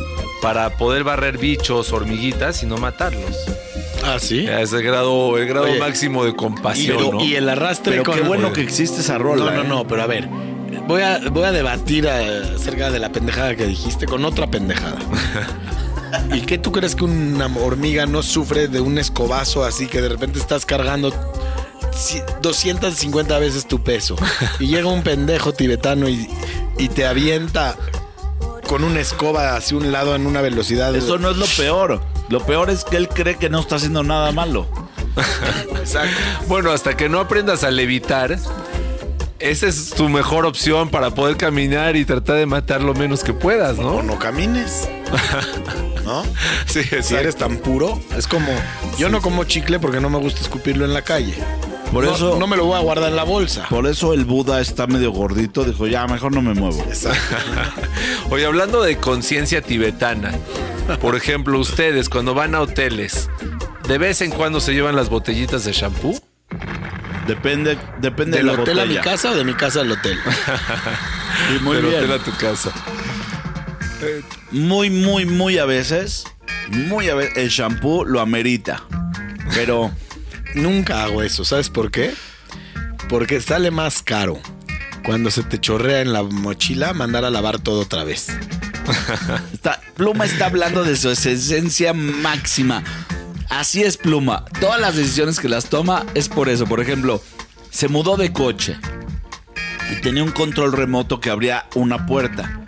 para 0.42 0.78
poder 0.78 1.04
barrer 1.04 1.38
bichos, 1.38 1.94
hormiguitas 1.94 2.64
y 2.64 2.66
no 2.66 2.78
matarlos. 2.78 3.36
Ah, 4.04 4.18
sí. 4.20 4.48
Es 4.48 4.74
el 4.74 4.84
grado, 4.84 5.38
el 5.38 5.48
grado 5.48 5.66
Oye, 5.66 5.80
máximo 5.80 6.26
de 6.26 6.36
compasión, 6.36 6.98
Pero- 6.98 7.12
¿no? 7.14 7.24
Y 7.24 7.36
el 7.36 7.48
arrastre 7.50 7.92
Pero 7.92 8.04
con 8.04 8.16
qué 8.16 8.22
bueno 8.22 8.52
que 8.54 8.62
existe 8.62 9.02
esa 9.02 9.18
rola. 9.18 9.46
No, 9.46 9.52
no, 9.52 9.62
¿eh? 9.62 9.68
no, 9.68 9.88
pero 9.88 10.02
a 10.02 10.08
ver. 10.08 10.28
Voy 10.88 11.02
a, 11.02 11.20
voy 11.32 11.44
a 11.44 11.52
debatir 11.52 12.06
eh, 12.10 12.54
acerca 12.56 12.90
de 12.90 13.00
la 13.00 13.12
pendejada 13.12 13.56
que 13.56 13.66
dijiste 13.66 14.06
con 14.06 14.24
otra 14.26 14.48
pendejada. 14.48 15.00
¿Y 16.34 16.42
qué 16.42 16.58
tú 16.58 16.72
crees 16.72 16.96
que 16.96 17.04
una 17.04 17.48
hormiga 17.58 18.06
no 18.06 18.24
sufre 18.24 18.70
de 18.70 18.80
un 18.80 18.98
escobazo 18.98 19.66
así 19.66 19.88
que 19.88 20.02
de 20.02 20.08
repente 20.08 20.40
estás 20.40 20.66
cargando 20.66 21.12
250 22.42 23.40
veces 23.40 23.68
tu 23.68 23.84
peso 23.84 24.16
y 24.60 24.68
llega 24.68 24.88
un 24.88 25.04
pendejo 25.04 25.54
tibetano 25.54 26.08
y, 26.10 26.30
y 26.78 26.90
te 26.90 27.06
avienta 27.06 27.76
con 28.68 28.84
una 28.84 29.00
escoba 29.00 29.56
hacia 29.56 29.78
un 29.78 29.92
lado 29.92 30.16
en 30.16 30.28
una 30.28 30.42
velocidad 30.42 30.92
de- 30.92 31.00
Eso 31.00 31.18
no 31.18 31.32
es 31.32 31.38
lo 31.38 31.46
peor. 31.46 32.02
Lo 32.30 32.46
peor 32.46 32.70
es 32.70 32.84
que 32.84 32.98
él 32.98 33.08
cree 33.08 33.36
que 33.38 33.50
no 33.50 33.60
está 33.62 33.76
haciendo 33.78 34.04
nada 34.04 34.32
malo. 34.34 34.68
Exacto. 35.80 36.16
Bueno, 36.48 36.72
hasta 36.72 36.98
que 36.98 37.08
no 37.08 37.20
aprendas 37.22 37.64
a 37.64 37.72
levitar, 37.72 38.38
esa 39.40 39.68
es 39.68 39.92
tu 39.92 40.10
mejor 40.10 40.46
opción 40.46 40.90
para 40.90 41.12
poder 41.12 41.38
caminar 41.38 41.96
y 41.96 42.04
tratar 42.04 42.36
de 42.36 42.46
matar 42.46 42.82
lo 42.82 42.94
menos 42.94 43.24
que 43.24 43.32
puedas, 43.34 43.80
O 43.80 43.82
¿no? 43.84 44.04
no 44.04 44.20
camines. 44.20 44.90
¿No? 46.04 46.24
Sí, 46.66 46.82
Si 47.02 47.16
eres 47.16 47.36
tan 47.38 47.58
puro, 47.58 48.00
es 48.18 48.28
como 48.28 48.48
yo 48.98 49.10
no 49.10 49.22
como 49.22 49.44
chicle 49.46 49.80
porque 49.80 50.00
no 50.02 50.10
me 50.10 50.18
gusta 50.20 50.42
escupirlo 50.42 50.84
en 50.86 50.94
la 50.94 51.02
calle. 51.02 51.36
Por 51.92 52.04
No- 52.06 52.14
eso, 52.16 52.38
no 52.40 52.48
me 52.48 52.58
lo 52.58 52.66
voy 52.66 52.78
a 52.78 52.82
guardar 52.82 53.10
en 53.10 53.16
la 53.16 53.24
bolsa. 53.24 53.66
por 53.70 53.88
eso 53.88 54.14
el 54.14 54.26
Buda 54.26 54.60
está 54.62 54.88
medio 54.88 55.12
gordito. 55.12 55.64
Dijo, 55.64 55.88
ya, 55.88 56.06
mejor 56.08 56.34
no 56.34 56.42
me 56.42 56.54
muevo. 56.54 56.86
Oye, 58.30 58.46
hablando 58.46 58.82
de 58.82 58.98
conciencia 58.98 59.62
tibetana, 59.62 60.34
por 61.02 61.16
ejemplo, 61.16 61.58
ustedes 61.60 62.10
cuando 62.10 62.34
van 62.34 62.56
a 62.56 62.62
hoteles, 62.62 63.30
¿de 63.88 63.98
vez 63.98 64.22
en 64.22 64.32
cuando 64.32 64.60
se 64.60 64.74
llevan 64.74 64.96
las 64.96 65.10
botellitas 65.10 65.64
de 65.64 65.72
shampoo? 65.72 66.20
Depende, 67.26 67.78
depende 68.00 68.38
¿Del 68.38 68.48
de 68.48 68.54
hotel 68.54 68.80
a 68.80 68.86
mi 68.86 68.98
casa 68.98 69.32
o 69.32 69.36
de 69.36 69.44
mi 69.44 69.54
casa 69.54 69.82
al 69.82 69.92
hotel? 69.92 70.18
Sí, 71.50 71.60
muy 71.64 71.76
Del 71.78 71.86
bien. 71.86 71.96
hotel 72.04 72.12
a 72.14 72.24
tu 72.24 72.32
casa. 72.32 72.72
Muy, 74.52 74.90
muy, 74.90 75.26
muy 75.26 75.58
a 75.60 75.66
veces. 75.66 76.24
Muy 76.70 77.10
a 77.10 77.16
veces. 77.16 77.38
El 77.38 77.50
shampoo 77.50 78.06
lo 78.06 78.22
amerita. 78.22 78.82
Pero 79.54 79.92
Nunca 80.58 81.04
hago 81.04 81.24
eso. 81.24 81.46
¿Sabes 81.46 81.70
por 81.70 81.92
qué? 81.92 82.14
Porque 83.10 83.40
sale 83.42 83.72
más 83.72 84.02
caro 84.02 84.40
cuando 85.06 85.32
se 85.32 85.44
te 85.44 85.60
chorrea 85.60 86.02
en 86.02 86.12
la 86.12 86.24
mochila 86.24 86.94
mandar 86.94 87.24
a 87.26 87.30
lavar 87.30 87.60
todo 87.60 87.82
otra 87.82 88.04
vez. 88.04 88.28
Pluma 89.96 90.26
está 90.26 90.48
hablando 90.48 90.84
de 90.84 90.96
su 90.96 91.10
esencia 91.10 91.94
máxima. 91.94 92.84
Así 93.50 93.84
es 93.84 93.98
Pluma. 93.98 94.46
Todas 94.60 94.80
las 94.80 94.96
decisiones 94.96 95.40
que 95.40 95.50
las 95.50 95.70
toma 95.70 96.06
es 96.14 96.30
por 96.30 96.50
eso. 96.50 96.66
Por 96.66 96.82
ejemplo, 96.82 97.22
se 97.70 97.88
mudó 97.88 98.18
de 98.18 98.34
coche 98.34 98.78
y 99.92 100.02
tenía 100.02 100.24
un 100.24 100.32
control 100.32 100.74
remoto 100.74 101.20
que 101.20 101.30
abría 101.30 101.66
una 101.76 102.06
puerta. 102.06 102.62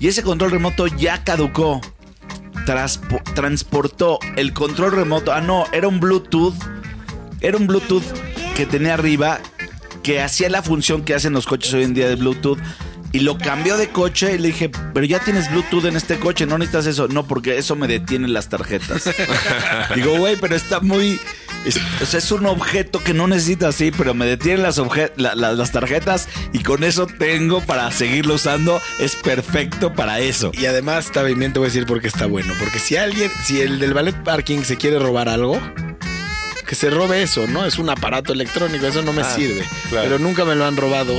Y 0.00 0.08
ese 0.08 0.22
control 0.22 0.50
remoto 0.50 0.86
ya 0.86 1.22
caducó. 1.22 1.80
Transportó 3.34 4.18
el 4.36 4.52
control 4.52 4.92
remoto. 4.92 5.32
Ah, 5.32 5.40
no, 5.40 5.66
era 5.72 5.88
un 5.88 6.00
Bluetooth. 6.00 6.54
Era 7.44 7.56
un 7.58 7.66
Bluetooth 7.66 8.02
que 8.56 8.66
tenía 8.66 8.94
arriba 8.94 9.38
que 10.02 10.20
hacía 10.20 10.48
la 10.50 10.62
función 10.62 11.02
que 11.04 11.14
hacen 11.14 11.32
los 11.32 11.46
coches 11.46 11.72
hoy 11.74 11.84
en 11.84 11.94
día 11.94 12.08
de 12.08 12.16
Bluetooth. 12.16 12.58
Y 13.12 13.20
lo 13.20 13.38
cambió 13.38 13.76
de 13.76 13.90
coche 13.90 14.34
y 14.34 14.38
le 14.38 14.48
dije, 14.48 14.70
pero 14.92 15.06
ya 15.06 15.20
tienes 15.20 15.48
Bluetooth 15.52 15.84
en 15.84 15.94
este 15.96 16.18
coche, 16.18 16.46
no 16.46 16.58
necesitas 16.58 16.86
eso. 16.86 17.06
No, 17.06 17.24
porque 17.28 17.58
eso 17.58 17.76
me 17.76 17.86
detiene 17.86 18.26
las 18.26 18.48
tarjetas. 18.48 19.04
Digo, 19.94 20.16
güey, 20.18 20.34
pero 20.40 20.56
está 20.56 20.80
muy... 20.80 21.20
es- 21.64 21.78
o 22.02 22.06
sea, 22.06 22.18
es 22.18 22.32
un 22.32 22.44
objeto 22.46 23.00
que 23.04 23.14
no 23.14 23.28
necesitas, 23.28 23.76
sí, 23.76 23.92
pero 23.96 24.14
me 24.14 24.26
detienen 24.26 24.64
las, 24.64 24.78
obje- 24.80 25.12
la- 25.16 25.36
la- 25.36 25.52
las 25.52 25.70
tarjetas 25.70 26.28
y 26.52 26.64
con 26.64 26.82
eso 26.82 27.06
tengo 27.06 27.60
para 27.60 27.90
seguirlo 27.92 28.34
usando. 28.34 28.80
Es 28.98 29.14
perfecto 29.14 29.92
para 29.92 30.18
eso. 30.18 30.50
Y 30.52 30.66
además, 30.66 31.12
también 31.12 31.52
te 31.52 31.60
voy 31.60 31.66
a 31.66 31.70
decir 31.70 31.86
por 31.86 32.00
qué 32.00 32.08
está 32.08 32.26
bueno. 32.26 32.52
Porque 32.58 32.80
si 32.80 32.96
alguien, 32.96 33.30
si 33.44 33.60
el 33.60 33.78
del 33.78 33.94
ballet 33.94 34.16
parking 34.24 34.62
se 34.62 34.76
quiere 34.76 34.98
robar 34.98 35.28
algo, 35.28 35.60
que 36.64 36.74
se 36.74 36.90
robe 36.90 37.22
eso, 37.22 37.46
¿no? 37.46 37.64
Es 37.64 37.78
un 37.78 37.90
aparato 37.90 38.32
electrónico, 38.32 38.86
eso 38.86 39.02
no 39.02 39.12
me 39.12 39.24
sirve. 39.24 39.64
claro. 39.90 40.08
Pero 40.08 40.18
nunca 40.18 40.44
me 40.44 40.54
lo 40.54 40.64
han 40.64 40.76
robado. 40.76 41.18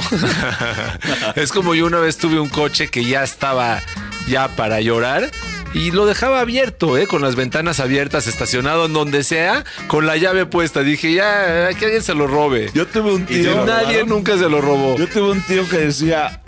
es 1.36 1.51
como 1.51 1.75
yo 1.75 1.86
una 1.86 1.99
vez 1.99 2.17
tuve 2.17 2.39
un 2.39 2.49
coche 2.49 2.88
que 2.89 3.05
ya 3.05 3.23
estaba 3.23 3.81
ya 4.27 4.55
para 4.55 4.81
llorar 4.81 5.29
y 5.75 5.91
lo 5.91 6.05
dejaba 6.05 6.39
abierto, 6.39 6.97
¿eh? 6.97 7.05
con 7.05 7.21
las 7.21 7.36
ventanas 7.36 7.81
abiertas, 7.81 8.27
estacionado 8.27 8.86
en 8.86 8.93
donde 8.93 9.23
sea, 9.23 9.65
con 9.88 10.05
la 10.05 10.15
llave 10.15 10.45
puesta. 10.45 10.81
Dije, 10.84 11.13
ya, 11.13 11.69
que 11.77 11.86
alguien 11.86 12.01
se 12.01 12.13
lo 12.13 12.27
robe. 12.27 12.71
Yo 12.73 12.88
tuve 12.88 13.13
un 13.13 13.23
y 13.23 13.41
tío... 13.41 13.65
nadie 13.65 14.05
nunca 14.05 14.38
se 14.38 14.49
lo 14.49 14.62
robó. 14.62 14.97
Yo 14.97 15.08
tuve 15.08 15.31
un 15.31 15.41
tío 15.41 15.67
que 15.67 15.79
decía, 15.79 16.41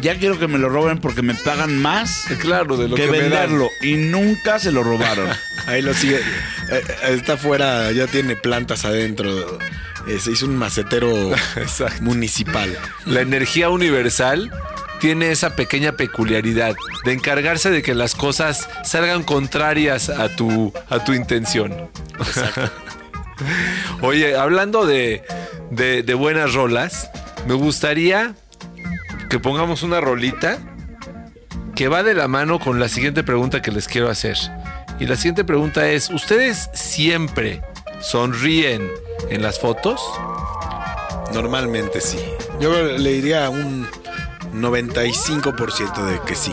ya 0.00 0.18
quiero 0.18 0.38
que 0.38 0.48
me 0.48 0.58
lo 0.58 0.68
roben 0.68 0.98
porque 0.98 1.22
me 1.22 1.34
pagan 1.34 1.76
más 1.80 2.24
claro, 2.40 2.76
de 2.76 2.88
lo 2.88 2.96
que, 2.96 3.06
que, 3.06 3.10
me 3.10 3.18
dan. 3.20 3.30
venderlo. 3.30 3.70
Y 3.82 3.94
nunca 3.94 4.58
se 4.58 4.72
lo 4.72 4.82
robaron. 4.82 5.28
Ahí 5.66 5.82
lo 5.82 5.94
sigue. 5.94 6.16
Eh, 6.16 6.22
eh, 6.70 6.82
Está 7.10 7.34
afuera, 7.34 7.90
ya 7.92 8.06
tiene 8.06 8.36
plantas 8.36 8.84
adentro. 8.84 9.58
Eh, 10.08 10.18
Se 10.18 10.30
hizo 10.32 10.46
un 10.46 10.56
macetero 10.56 11.32
Exacto. 11.56 12.02
municipal. 12.02 12.76
La 13.06 13.20
energía 13.20 13.68
universal 13.70 14.50
tiene 15.00 15.30
esa 15.30 15.56
pequeña 15.56 15.92
peculiaridad 15.92 16.74
de 17.04 17.12
encargarse 17.12 17.70
de 17.70 17.82
que 17.82 17.94
las 17.94 18.14
cosas 18.14 18.68
salgan 18.84 19.22
contrarias 19.22 20.10
a 20.10 20.28
tu, 20.36 20.72
a 20.90 21.02
tu 21.04 21.14
intención. 21.14 21.88
Oye, 24.02 24.36
hablando 24.36 24.84
de, 24.86 25.22
de- 25.70 26.02
de 26.02 26.14
buenas 26.14 26.52
rolas, 26.54 27.10
me 27.46 27.54
gustaría 27.54 28.34
que 29.30 29.38
pongamos 29.38 29.84
una 29.84 30.00
rolita 30.00 30.58
que 31.76 31.86
va 31.86 32.02
de 32.02 32.14
la 32.14 32.26
mano 32.26 32.58
con 32.58 32.80
la 32.80 32.88
siguiente 32.88 33.22
pregunta 33.22 33.62
que 33.62 33.70
les 33.70 33.86
quiero 33.86 34.10
hacer. 34.10 34.36
Y 34.98 35.06
la 35.06 35.14
siguiente 35.14 35.44
pregunta 35.44 35.88
es, 35.88 36.10
¿ustedes 36.10 36.68
siempre 36.74 37.62
sonríen 38.00 38.90
en 39.30 39.40
las 39.40 39.60
fotos? 39.60 40.02
Normalmente 41.32 42.00
sí. 42.00 42.18
Yo 42.60 42.72
le 42.82 43.12
diría 43.12 43.48
un 43.50 43.86
95% 44.52 46.04
de 46.04 46.20
que 46.26 46.34
sí. 46.34 46.52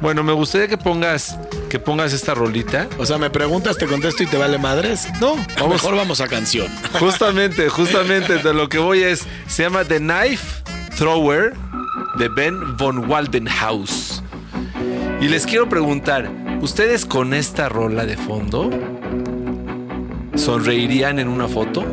Bueno, 0.00 0.24
me 0.24 0.32
gustaría 0.32 0.66
que 0.66 0.78
pongas 0.78 1.38
que 1.68 1.78
pongas 1.78 2.14
esta 2.14 2.32
rolita. 2.32 2.88
O 2.96 3.04
sea, 3.04 3.18
me 3.18 3.28
preguntas, 3.28 3.76
te 3.76 3.86
contesto 3.86 4.22
y 4.22 4.26
te 4.26 4.38
vale 4.38 4.56
madres. 4.56 5.08
No, 5.20 5.36
Vamos. 5.58 5.82
Mejor 5.82 5.94
vamos 5.94 6.22
a 6.22 6.26
canción. 6.26 6.68
Justamente, 6.98 7.68
justamente 7.68 8.38
de 8.38 8.54
lo 8.54 8.70
que 8.70 8.78
voy 8.78 9.02
es 9.02 9.26
se 9.46 9.64
llama 9.64 9.84
The 9.84 9.98
Knife 9.98 10.62
Thrower 10.96 11.67
de 12.18 12.28
Ben 12.28 12.76
von 12.76 13.08
Waldenhaus. 13.08 14.24
Y 15.20 15.28
les 15.28 15.46
quiero 15.46 15.68
preguntar, 15.68 16.28
¿ustedes 16.60 17.06
con 17.06 17.32
esta 17.32 17.68
rola 17.68 18.06
de 18.06 18.16
fondo 18.16 18.70
sonreirían 20.34 21.20
en 21.20 21.28
una 21.28 21.46
foto? 21.46 21.84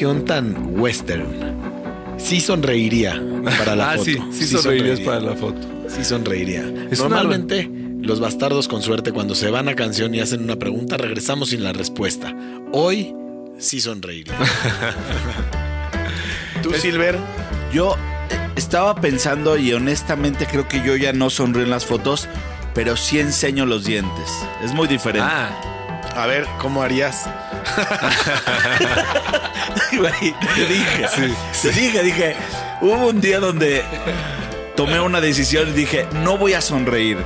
Canción 0.00 0.24
tan 0.24 0.80
western. 0.80 1.26
Sí 2.16 2.40
sonreiría 2.40 3.20
para 3.58 3.76
la 3.76 3.90
ah, 3.90 3.96
foto. 3.98 4.04
sí, 4.04 4.18
sí, 4.32 4.46
sonreirías 4.46 5.00
para 5.00 5.20
la 5.20 5.36
foto. 5.36 5.60
Sí 5.88 6.04
sonreiría. 6.04 6.62
Es 6.90 7.00
una- 7.00 7.16
Normalmente, 7.16 7.70
los 8.00 8.18
bastardos 8.18 8.66
con 8.66 8.80
suerte, 8.80 9.12
cuando 9.12 9.34
se 9.34 9.50
van 9.50 9.68
a 9.68 9.74
canción 9.74 10.14
y 10.14 10.20
hacen 10.20 10.42
una 10.42 10.56
pregunta, 10.56 10.96
regresamos 10.96 11.50
sin 11.50 11.62
la 11.62 11.74
respuesta. 11.74 12.34
Hoy 12.72 13.14
sí 13.58 13.78
sonreiría. 13.82 14.32
¿Tú, 16.62 16.72
Silver? 16.72 17.18
Yo 17.70 17.94
eh, 18.30 18.48
estaba 18.56 18.94
pensando 19.02 19.58
y 19.58 19.74
honestamente 19.74 20.46
creo 20.46 20.66
que 20.66 20.82
yo 20.82 20.96
ya 20.96 21.12
no 21.12 21.28
sonrío 21.28 21.64
en 21.64 21.70
las 21.70 21.84
fotos, 21.84 22.26
pero 22.74 22.96
sí 22.96 23.18
enseño 23.18 23.66
los 23.66 23.84
dientes. 23.84 24.30
Es 24.64 24.72
muy 24.72 24.88
diferente. 24.88 25.28
Ah, 25.30 25.50
A 26.16 26.26
ver, 26.26 26.46
¿cómo 26.58 26.82
harías? 26.82 27.28
Te 29.90 30.66
dije, 30.66 31.06
te 31.62 31.72
dije, 31.72 32.02
dije, 32.02 32.36
hubo 32.80 33.08
un 33.08 33.20
día 33.20 33.40
donde 33.40 33.84
tomé 34.76 35.00
una 35.00 35.20
decisión 35.20 35.68
y 35.68 35.72
dije, 35.72 36.06
no 36.22 36.38
voy 36.38 36.54
a 36.54 36.60
sonreír, 36.60 37.18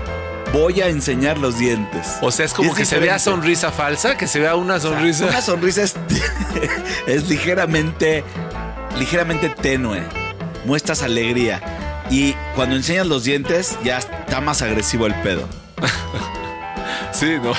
voy 0.52 0.80
a 0.80 0.88
enseñar 0.88 1.38
los 1.38 1.58
dientes. 1.58 2.16
o 2.20 2.30
sea, 2.30 2.46
es 2.46 2.52
como 2.52 2.74
que 2.74 2.84
se 2.84 2.98
vea 2.98 3.18
sonrisa 3.18 3.70
falsa, 3.70 4.16
que 4.16 4.26
se 4.26 4.40
vea 4.40 4.56
una 4.56 4.80
sonrisa. 4.80 5.26
Una 5.26 5.42
sonrisa 5.42 5.82
es, 5.82 5.94
es 7.06 7.28
ligeramente, 7.28 8.24
ligeramente 8.98 9.50
tenue. 9.50 10.02
Muestras 10.64 11.02
alegría. 11.02 11.60
Y 12.10 12.34
cuando 12.54 12.76
enseñas 12.76 13.06
los 13.06 13.24
dientes, 13.24 13.78
ya 13.84 13.98
está 13.98 14.40
más 14.40 14.62
agresivo 14.62 15.06
el 15.06 15.14
pedo. 15.16 15.48
Sí, 17.14 17.36
¿no? 17.40 17.52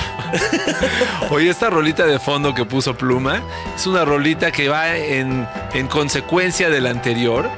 Oye, 1.30 1.48
esta 1.48 1.70
rolita 1.70 2.04
de 2.04 2.18
fondo 2.18 2.54
que 2.54 2.66
puso 2.66 2.94
Pluma 2.94 3.42
es 3.74 3.86
una 3.86 4.04
rolita 4.04 4.52
que 4.52 4.68
va 4.68 4.96
en, 4.96 5.48
en 5.72 5.86
consecuencia 5.88 6.68
de 6.68 6.80
la 6.80 6.90
anterior. 6.90 7.48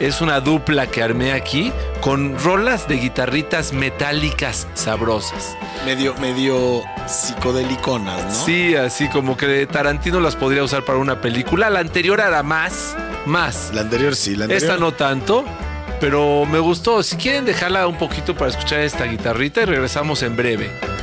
Es 0.00 0.20
una 0.20 0.40
dupla 0.40 0.88
que 0.88 1.02
armé 1.02 1.32
aquí 1.32 1.72
con 2.00 2.36
rolas 2.38 2.88
de 2.88 2.96
guitarritas 2.96 3.72
metálicas 3.72 4.66
sabrosas. 4.74 5.54
Medio, 5.84 6.14
medio 6.14 6.82
psicodeliconas, 7.06 8.24
¿no? 8.24 8.44
Sí, 8.46 8.74
así 8.74 9.08
como 9.08 9.36
que 9.36 9.66
Tarantino 9.66 10.20
las 10.20 10.34
podría 10.34 10.64
usar 10.64 10.84
para 10.84 10.98
una 10.98 11.20
película. 11.20 11.70
La 11.70 11.80
anterior 11.80 12.20
era 12.20 12.42
más, 12.42 12.96
más. 13.26 13.70
La 13.72 13.82
anterior 13.82 14.16
sí, 14.16 14.34
la 14.34 14.46
anterior. 14.46 14.70
Esta 14.70 14.80
no 14.82 14.92
tanto, 14.92 15.44
pero 16.00 16.44
me 16.46 16.58
gustó. 16.58 17.02
Si 17.02 17.16
quieren 17.16 17.44
dejarla 17.44 17.86
un 17.86 17.96
poquito 17.96 18.34
para 18.34 18.50
escuchar 18.50 18.80
esta 18.80 19.04
guitarrita 19.04 19.62
y 19.62 19.66
regresamos 19.66 20.22
en 20.22 20.36
breve. 20.36 20.93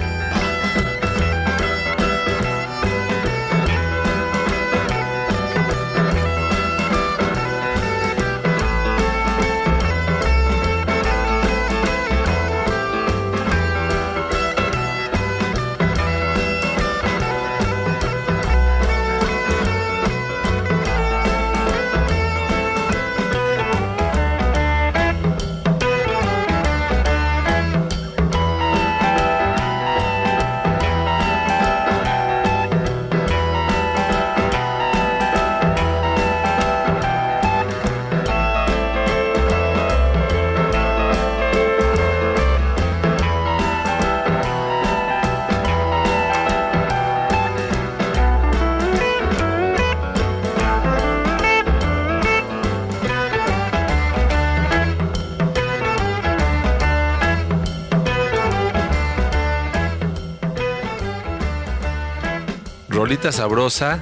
Rolita 63.11 63.33
sabrosa 63.33 63.99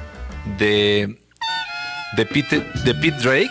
de, 0.59 1.17
de, 2.15 2.25
Pete, 2.27 2.63
de 2.85 2.93
Pete 2.93 3.17
Drake. 3.17 3.49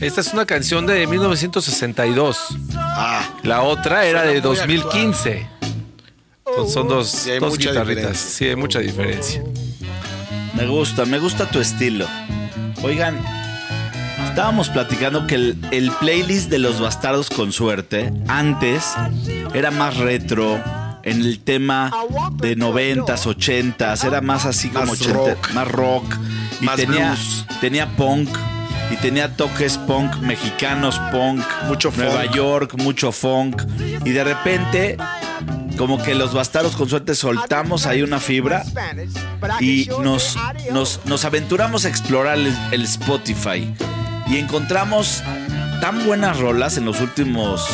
Esta 0.00 0.20
es 0.20 0.32
una 0.32 0.46
canción 0.46 0.86
de 0.86 1.04
1962. 1.08 2.38
Ah, 2.76 3.28
La 3.42 3.62
otra 3.62 4.06
era 4.06 4.22
de 4.22 4.34
muy 4.34 4.40
2015. 4.40 5.48
Entonces, 6.46 6.72
son 6.74 6.86
dos, 6.86 7.08
Sí, 7.08 7.30
hay 7.32 7.40
dos 7.40 7.50
mucha 7.50 7.70
guitarritas. 7.70 7.96
diferencia. 7.96 8.30
Sí, 8.30 8.44
hay 8.46 8.54
mucha 8.54 8.78
diferencia. 8.78 9.42
Me 10.54 10.66
gusta, 10.68 11.04
me 11.06 11.18
gusta 11.18 11.46
tu 11.46 11.58
estilo. 11.58 12.06
Oigan, 12.84 13.18
estábamos 14.28 14.68
platicando 14.68 15.26
que 15.26 15.34
el, 15.34 15.58
el 15.72 15.90
playlist 15.98 16.50
de 16.50 16.60
los 16.60 16.80
bastardos 16.80 17.30
con 17.30 17.50
suerte 17.50 18.12
antes 18.28 18.94
era 19.54 19.72
más 19.72 19.96
retro. 19.96 20.62
En 21.02 21.20
el 21.22 21.40
tema 21.40 21.90
de 22.34 22.56
noventas, 22.56 23.26
ochentas, 23.26 24.04
era 24.04 24.20
más 24.20 24.44
así 24.46 24.68
como 24.68 24.86
Más 24.86 25.00
80, 25.00 25.14
rock. 25.16 25.50
más 25.52 25.68
rock. 25.68 26.04
Y 26.60 26.64
Más 26.64 26.76
tenía, 26.76 27.08
blues. 27.12 27.46
tenía 27.60 27.96
punk. 27.96 28.28
Y 28.90 28.96
tenía 28.96 29.36
toques 29.36 29.78
punk, 29.78 30.16
mexicanos 30.18 30.98
punk. 31.12 31.42
Mucho 31.68 31.92
Nueva 31.96 32.22
funk. 32.24 32.34
York, 32.34 32.74
mucho 32.76 33.12
funk. 33.12 33.62
Y 34.04 34.10
de 34.10 34.24
repente, 34.24 34.96
como 35.78 36.02
que 36.02 36.14
los 36.14 36.34
bastardos 36.34 36.74
con 36.76 36.88
suerte 36.88 37.14
soltamos 37.14 37.86
ahí 37.86 38.02
una 38.02 38.18
fibra 38.20 38.64
y 39.60 39.88
nos, 40.02 40.36
nos, 40.72 41.00
nos 41.06 41.24
aventuramos 41.24 41.84
a 41.84 41.88
explorar 41.88 42.36
el, 42.36 42.54
el 42.72 42.82
Spotify 42.82 43.72
y 44.26 44.36
encontramos 44.38 45.22
tan 45.80 46.04
buenas 46.04 46.38
rolas 46.38 46.76
en 46.76 46.84
los 46.84 47.00
últimos, 47.00 47.66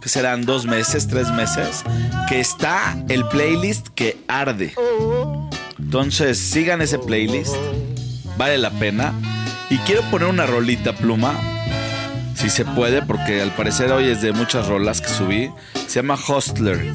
que 0.00 0.08
serán 0.08 0.44
dos 0.44 0.66
meses, 0.66 1.08
tres 1.08 1.30
meses, 1.30 1.84
que 2.28 2.40
está 2.40 2.96
el 3.08 3.26
playlist 3.28 3.88
que 3.88 4.18
arde. 4.28 4.74
Entonces 5.78 6.38
sigan 6.38 6.80
ese 6.80 6.98
playlist, 6.98 7.54
vale 8.36 8.58
la 8.58 8.70
pena. 8.70 9.12
Y 9.68 9.78
quiero 9.78 10.02
poner 10.10 10.28
una 10.28 10.46
rolita 10.46 10.94
pluma, 10.94 11.34
si 12.34 12.50
se 12.50 12.64
puede, 12.64 13.02
porque 13.02 13.40
al 13.40 13.54
parecer 13.54 13.92
hoy 13.92 14.08
es 14.08 14.22
de 14.22 14.32
muchas 14.32 14.66
rolas 14.66 15.00
que 15.00 15.08
subí. 15.08 15.50
Se 15.86 16.00
llama 16.00 16.18
Hostler 16.26 16.94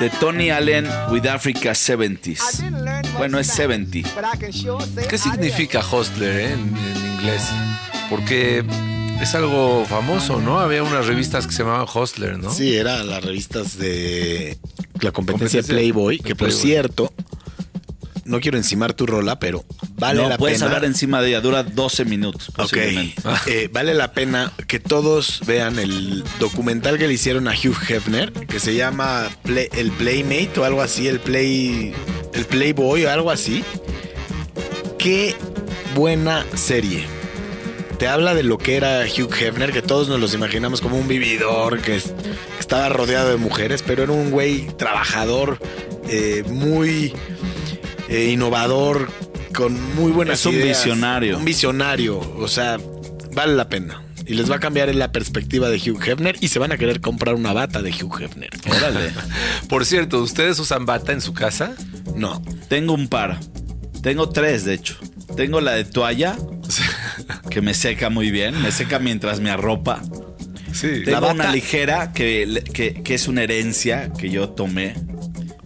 de 0.00 0.10
Tony 0.10 0.50
Allen 0.50 0.88
with 1.10 1.26
Africa 1.26 1.70
70s. 1.72 3.04
Bueno, 3.16 3.38
es 3.38 3.46
70. 3.48 4.08
¿Qué 5.08 5.18
significa 5.18 5.80
hostler 5.80 6.36
eh, 6.40 6.52
en, 6.52 6.76
en 6.76 7.12
inglés? 7.14 7.48
Porque 8.10 8.64
es 9.20 9.34
algo 9.34 9.84
famoso, 9.86 10.40
¿no? 10.40 10.60
Había 10.60 10.82
unas 10.82 11.06
revistas 11.06 11.46
que 11.46 11.52
se 11.52 11.62
llamaban 11.62 11.86
hostler, 11.92 12.38
¿no? 12.38 12.52
sí, 12.52 12.74
eran 12.76 13.08
las 13.08 13.24
revistas 13.24 13.78
de 13.78 14.58
la 15.00 15.12
competencia 15.12 15.62
de 15.62 15.68
Playboy, 15.68 16.18
de 16.18 16.22
que 16.24 16.34
por 16.36 16.52
cierto, 16.52 17.12
no 18.24 18.40
quiero 18.40 18.56
encimar 18.58 18.92
tu 18.94 19.06
rola, 19.06 19.38
pero 19.38 19.64
vale 19.96 20.22
no 20.22 20.28
la 20.28 20.36
puedes 20.38 20.58
pena. 20.58 20.66
hablar 20.66 20.84
encima 20.84 21.20
de 21.22 21.28
ella, 21.28 21.40
dura 21.40 21.62
12 21.62 22.04
minutos 22.04 22.50
Ok. 22.58 22.76
Eh, 23.46 23.68
vale 23.72 23.94
la 23.94 24.12
pena 24.12 24.52
que 24.66 24.78
todos 24.80 25.40
vean 25.46 25.78
el 25.78 26.24
documental 26.38 26.98
que 26.98 27.06
le 27.06 27.14
hicieron 27.14 27.48
a 27.48 27.52
Hugh 27.52 27.76
Hefner, 27.88 28.32
que 28.32 28.60
se 28.60 28.74
llama 28.74 29.28
Play- 29.42 29.68
el 29.72 29.90
Playmate 29.92 30.60
o 30.60 30.64
algo 30.64 30.82
así, 30.82 31.06
el 31.08 31.20
Play, 31.20 31.94
el 32.32 32.44
Playboy 32.46 33.04
o 33.06 33.10
algo 33.10 33.30
así. 33.30 33.62
Qué 34.98 35.34
buena 35.94 36.44
serie. 36.54 37.04
Te 37.98 38.08
habla 38.08 38.34
de 38.34 38.42
lo 38.42 38.58
que 38.58 38.76
era 38.76 39.02
Hugh 39.04 39.32
Hefner, 39.34 39.72
que 39.72 39.80
todos 39.82 40.08
nos 40.08 40.20
los 40.20 40.34
imaginamos 40.34 40.80
como 40.80 40.96
un 40.98 41.06
vividor, 41.08 41.80
que, 41.80 41.96
es- 41.96 42.12
que 42.12 42.60
estaba 42.60 42.88
rodeado 42.88 43.30
de 43.30 43.36
mujeres, 43.36 43.82
pero 43.86 44.02
era 44.02 44.12
un 44.12 44.30
güey 44.30 44.66
trabajador, 44.76 45.58
eh, 46.08 46.42
muy 46.48 47.14
eh, 48.08 48.30
innovador, 48.32 49.08
con 49.54 49.80
muy 49.94 50.10
buenas 50.12 50.40
Es 50.40 50.46
un 50.46 50.54
ideas. 50.54 50.78
visionario. 50.84 51.38
Un 51.38 51.44
visionario, 51.44 52.18
o 52.18 52.48
sea, 52.48 52.78
vale 53.32 53.54
la 53.54 53.68
pena. 53.68 54.02
Y 54.26 54.34
les 54.34 54.50
va 54.50 54.56
a 54.56 54.60
cambiar 54.60 54.92
la 54.94 55.12
perspectiva 55.12 55.68
de 55.68 55.76
Hugh 55.76 56.02
Hefner 56.02 56.36
y 56.40 56.48
se 56.48 56.58
van 56.58 56.72
a 56.72 56.78
querer 56.78 57.00
comprar 57.00 57.34
una 57.34 57.52
bata 57.52 57.82
de 57.82 57.90
Hugh 57.90 58.22
Hefner. 58.22 58.50
Órale. 58.68 59.10
Por 59.68 59.84
cierto, 59.86 60.20
¿ustedes 60.22 60.58
usan 60.58 60.86
bata 60.86 61.12
en 61.12 61.20
su 61.20 61.32
casa? 61.34 61.74
No. 62.16 62.42
Tengo 62.68 62.94
un 62.94 63.08
par. 63.08 63.38
Tengo 64.02 64.30
tres, 64.30 64.64
de 64.64 64.74
hecho. 64.74 64.96
Tengo 65.36 65.60
la 65.60 65.72
de 65.72 65.84
toalla, 65.84 66.36
que 67.50 67.60
me 67.60 67.74
seca 67.74 68.10
muy 68.10 68.30
bien. 68.30 68.60
Me 68.62 68.70
seca 68.70 68.98
mientras 68.98 69.40
me 69.40 69.50
arropa. 69.50 70.00
Sí. 70.72 71.02
Tengo 71.04 71.20
bata- 71.22 71.34
una 71.34 71.52
ligera 71.52 72.12
que, 72.12 72.62
que- 72.72 72.94
que 73.02 73.14
es 73.14 73.28
una 73.28 73.42
herencia 73.42 74.10
que 74.18 74.30
yo 74.30 74.48
tomé. 74.50 74.94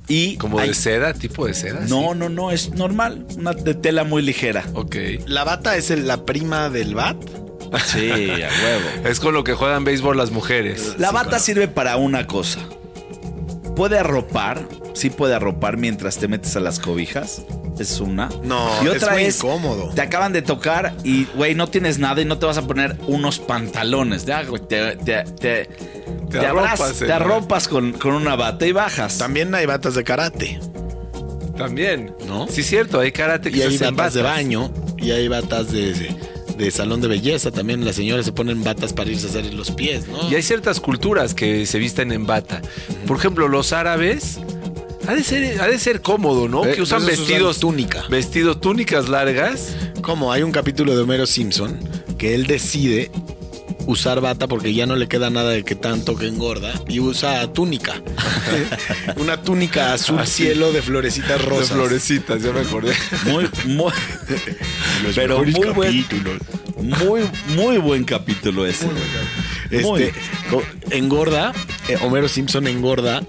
Y 0.07 0.37
Como 0.37 0.59
hay- 0.59 0.69
de 0.69 0.75
seda, 0.75 1.13
tipo 1.13 1.47
de 1.47 1.53
seda. 1.55 1.81
No, 1.89 2.15
no, 2.15 2.29
no, 2.31 2.51
es 2.51 2.71
normal. 2.71 3.27
Una 3.37 3.53
de 3.53 3.75
tela 3.75 4.05
muy 4.05 4.23
ligera. 4.23 4.65
Ok. 4.75 4.97
¿La 5.27 5.45
bata 5.45 5.77
es 5.77 5.91
el- 5.91 6.07
la 6.07 6.25
prima 6.25 6.71
del 6.71 6.95
bat? 6.95 7.17
Sí, 7.87 8.11
a 8.11 8.49
huevo. 8.49 8.89
Es 9.05 9.21
con 9.21 9.35
lo 9.35 9.45
que 9.45 9.53
juegan 9.53 9.85
béisbol 9.85 10.17
las 10.17 10.31
mujeres. 10.31 10.95
La 10.99 11.11
bata 11.11 11.39
sirve 11.39 11.69
para 11.69 11.97
una 11.99 12.27
cosa. 12.27 12.61
Puede 13.77 13.99
arropar, 13.99 14.67
sí 14.95 15.11
puede 15.11 15.35
arropar 15.35 15.77
mientras 15.77 16.17
te 16.17 16.27
metes 16.29 16.57
a 16.57 16.61
las 16.61 16.81
cobijas. 16.81 17.43
Es 17.79 18.01
una. 18.01 18.29
No, 18.43 18.69
y 18.83 18.89
es 18.89 19.09
muy 19.11 19.23
es, 19.25 19.37
incómodo. 19.39 19.91
Te 19.95 20.01
acaban 20.03 20.33
de 20.33 20.43
tocar 20.43 20.95
y, 21.05 21.27
güey, 21.37 21.55
no 21.55 21.69
tienes 21.69 21.99
nada 21.99 22.21
y 22.21 22.25
no 22.25 22.39
te 22.39 22.47
vas 22.47 22.59
a 22.59 22.63
poner 22.67 22.97
unos 23.07 23.39
pantalones. 23.39 24.25
Ya, 24.27 24.43
güey, 24.43 24.61
te, 24.67 24.97
te, 24.97 25.23
te, 25.25 25.69
te 26.31 26.39
arropas, 26.47 26.81
abraz- 26.81 27.07
te 27.07 27.13
arropas 27.13 27.69
con, 27.69 27.93
con 27.93 28.15
una 28.15 28.35
bata 28.35 28.67
y 28.67 28.73
bajas. 28.73 29.19
También 29.19 29.55
hay 29.55 29.67
batas 29.67 29.95
de 29.95 30.03
karate. 30.03 30.59
También. 31.57 32.15
¿No? 32.27 32.47
Sí, 32.49 32.63
cierto. 32.63 33.01
Hay 33.01 33.13
karate 33.13 33.51
que 33.51 33.59
Y 33.59 33.61
se 33.61 33.67
hay 33.69 33.75
hacen 33.77 33.97
batas 33.97 34.15
de 34.15 34.23
baño. 34.23 34.73
Y 34.97 35.11
hay 35.13 35.29
batas 35.29 35.71
de, 35.73 36.17
de 36.57 36.71
salón 36.71 37.01
de 37.01 37.09
belleza. 37.09 37.51
También 37.51 37.85
las 37.85 37.97
señoras 37.97 38.25
se 38.25 38.33
ponen 38.33 38.63
batas 38.65 38.93
para 38.93 39.11
irse 39.11 39.27
a 39.27 39.31
hacer 39.31 39.55
los 39.55 39.71
pies, 39.71 40.09
¿no? 40.09 40.29
Y 40.31 40.35
hay 40.35 40.43
ciertas 40.43 40.81
culturas 40.81 41.35
que 41.35 41.67
se 41.67 41.79
visten 41.79 42.13
en 42.13 42.27
bata. 42.27 42.61
Por 43.07 43.17
ejemplo, 43.19 43.49
los 43.49 43.73
árabes. 43.73 44.39
Ha 45.09 45.15
de 45.15 45.25
ser, 45.25 45.59
ha 45.63 45.67
de 45.67 45.79
ser 45.79 46.03
cómodo, 46.03 46.49
¿no? 46.49 46.67
Eh, 46.67 46.75
que 46.75 46.83
usan 46.83 47.07
vestidos. 47.07 47.61
túnica. 47.61 48.05
Vestidos, 48.11 48.61
túnicas 48.61 49.09
largas. 49.09 49.75
Como 50.03 50.31
hay 50.31 50.43
un 50.43 50.53
capítulo 50.53 50.95
de 50.95 51.03
Homero 51.03 51.27
Simpson 51.27 51.81
que 52.19 52.35
él 52.35 52.47
decide 52.47 53.11
usar 53.87 54.21
bata 54.21 54.49
porque 54.49 54.75
ya 54.75 54.85
no 54.85 54.97
le 54.97 55.09
queda 55.09 55.31
nada 55.31 55.49
de 55.49 55.65
que 55.65 55.75
tanto 55.75 56.15
que 56.15 56.27
engorda 56.27 56.75
y 56.89 57.01
usa 57.01 57.51
túnica. 57.55 58.03
Una 59.17 59.41
túnica 59.41 59.95
azul 59.95 60.27
cielo 60.27 60.73
de 60.73 60.83
florecitas 60.83 61.43
rosas. 61.43 61.71
De 61.71 61.75
florecitas, 61.77 62.43
ya 62.43 62.53
me 62.53 62.61
acordé. 62.61 62.93
Muy, 63.25 63.49
muy, 63.65 63.93
Los 65.05 65.15
pero 65.15 65.43
muy 65.43 65.71
buen, 65.71 66.07
muy, 66.77 67.23
muy 67.57 67.79
buen 67.79 68.05
capítulo 68.05 68.67
ese. 68.67 68.89
Muy. 69.71 70.03
Este, 70.03 70.13
engorda, 70.91 71.55
eh, 71.89 71.97
Homero 72.03 72.29
Simpson 72.29 72.67
engorda 72.67 73.23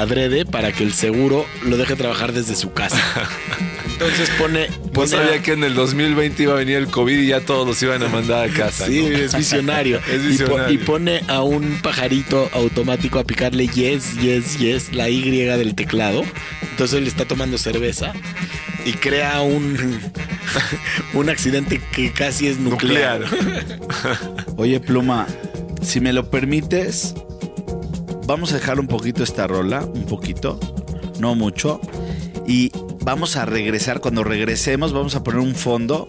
adrede 0.00 0.44
para 0.44 0.72
que 0.72 0.84
el 0.84 0.92
seguro 0.92 1.46
lo 1.64 1.76
deje 1.76 1.96
trabajar 1.96 2.32
desde 2.32 2.54
su 2.56 2.72
casa. 2.72 2.98
Entonces 3.92 4.28
pone, 4.38 4.68
No 4.68 4.92
pone 4.92 5.08
sabía 5.08 5.34
a- 5.36 5.42
que 5.42 5.52
en 5.52 5.64
el 5.64 5.74
2020 5.74 6.42
iba 6.42 6.52
a 6.52 6.56
venir 6.56 6.76
el 6.76 6.88
COVID 6.88 7.18
y 7.18 7.28
ya 7.28 7.40
todos 7.40 7.66
los 7.66 7.82
iban 7.82 8.02
a 8.02 8.08
mandar 8.08 8.48
a 8.48 8.52
casa. 8.52 8.86
Sí, 8.86 9.00
¿no? 9.02 9.16
es 9.16 9.34
visionario. 9.34 9.98
Es 10.06 10.14
Y 10.14 10.18
po- 10.18 10.28
visionario. 10.28 10.74
Y, 10.74 10.78
pone 10.78 11.20
a 11.28 11.42
un 11.42 11.80
pajarito 11.82 12.50
automático 12.52 13.18
a 13.18 13.24
picarle 13.24 13.68
yes, 13.68 14.16
yes, 14.20 14.58
yes, 14.58 14.92
la 14.92 15.08
Y 15.08 15.22
del 15.30 15.74
teclado. 15.74 16.24
Entonces 16.70 16.98
él 16.98 17.06
está 17.06 17.24
tomando 17.24 17.56
cerveza 17.56 18.12
y 18.84 18.92
crea 18.92 19.40
un, 19.40 19.98
un 21.14 21.28
accidente 21.30 21.80
que 21.92 22.12
casi 22.12 22.48
es 22.48 22.58
nuclear. 22.58 23.20
Nuclear. 23.20 23.80
Oye, 24.58 24.78
Pluma, 24.80 25.26
si 25.82 26.00
me 26.00 26.12
lo 26.12 26.30
permites, 26.30 27.14
vamos 28.26 28.52
a 28.52 28.56
dejar 28.56 28.80
un 28.80 28.86
poquito 28.88 29.22
esta 29.22 29.46
rola, 29.46 29.84
un 29.84 30.04
poquito, 30.04 30.58
no 31.20 31.34
mucho, 31.34 31.80
y 32.46 32.70
vamos 33.04 33.36
a 33.36 33.44
regresar. 33.44 34.00
Cuando 34.00 34.24
regresemos, 34.24 34.92
vamos 34.92 35.14
a 35.14 35.22
poner 35.22 35.40
un 35.40 35.54
fondo 35.54 36.06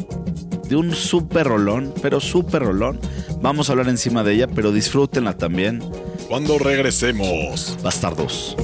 de 0.67 0.75
un 0.75 0.93
súper 0.93 1.47
rolón, 1.47 1.93
pero 2.01 2.19
súper 2.19 2.63
rolón. 2.63 2.99
Vamos 3.41 3.69
a 3.69 3.73
hablar 3.73 3.87
encima 3.89 4.23
de 4.23 4.33
ella, 4.33 4.47
pero 4.47 4.71
disfrútenla 4.71 5.37
también, 5.37 5.83
Cuando 6.27 6.57
regresemos. 6.57 7.77
bastardos. 7.83 8.57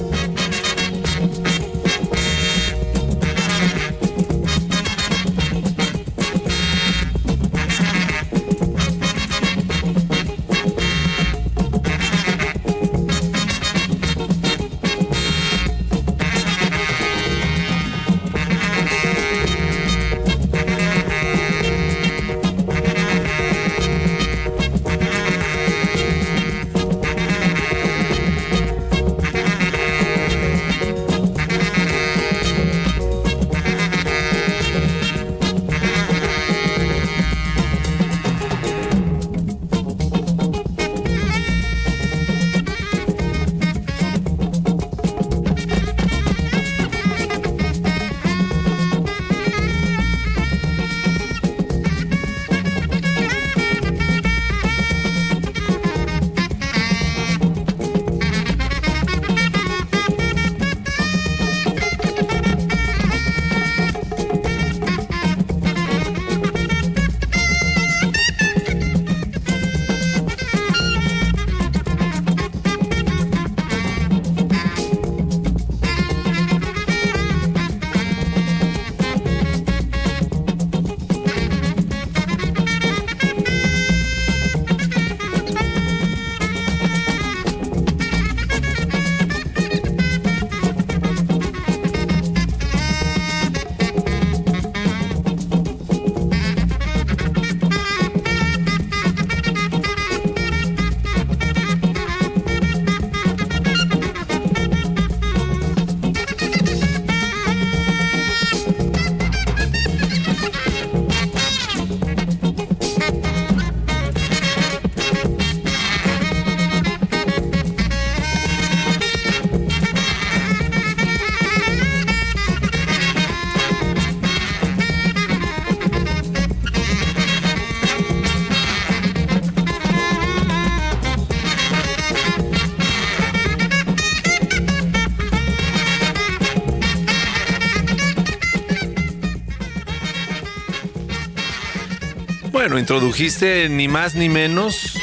Introdujiste 142.88 143.70
ni 143.70 143.88
más 143.88 144.14
ni 144.14 144.28
menos 144.28 144.98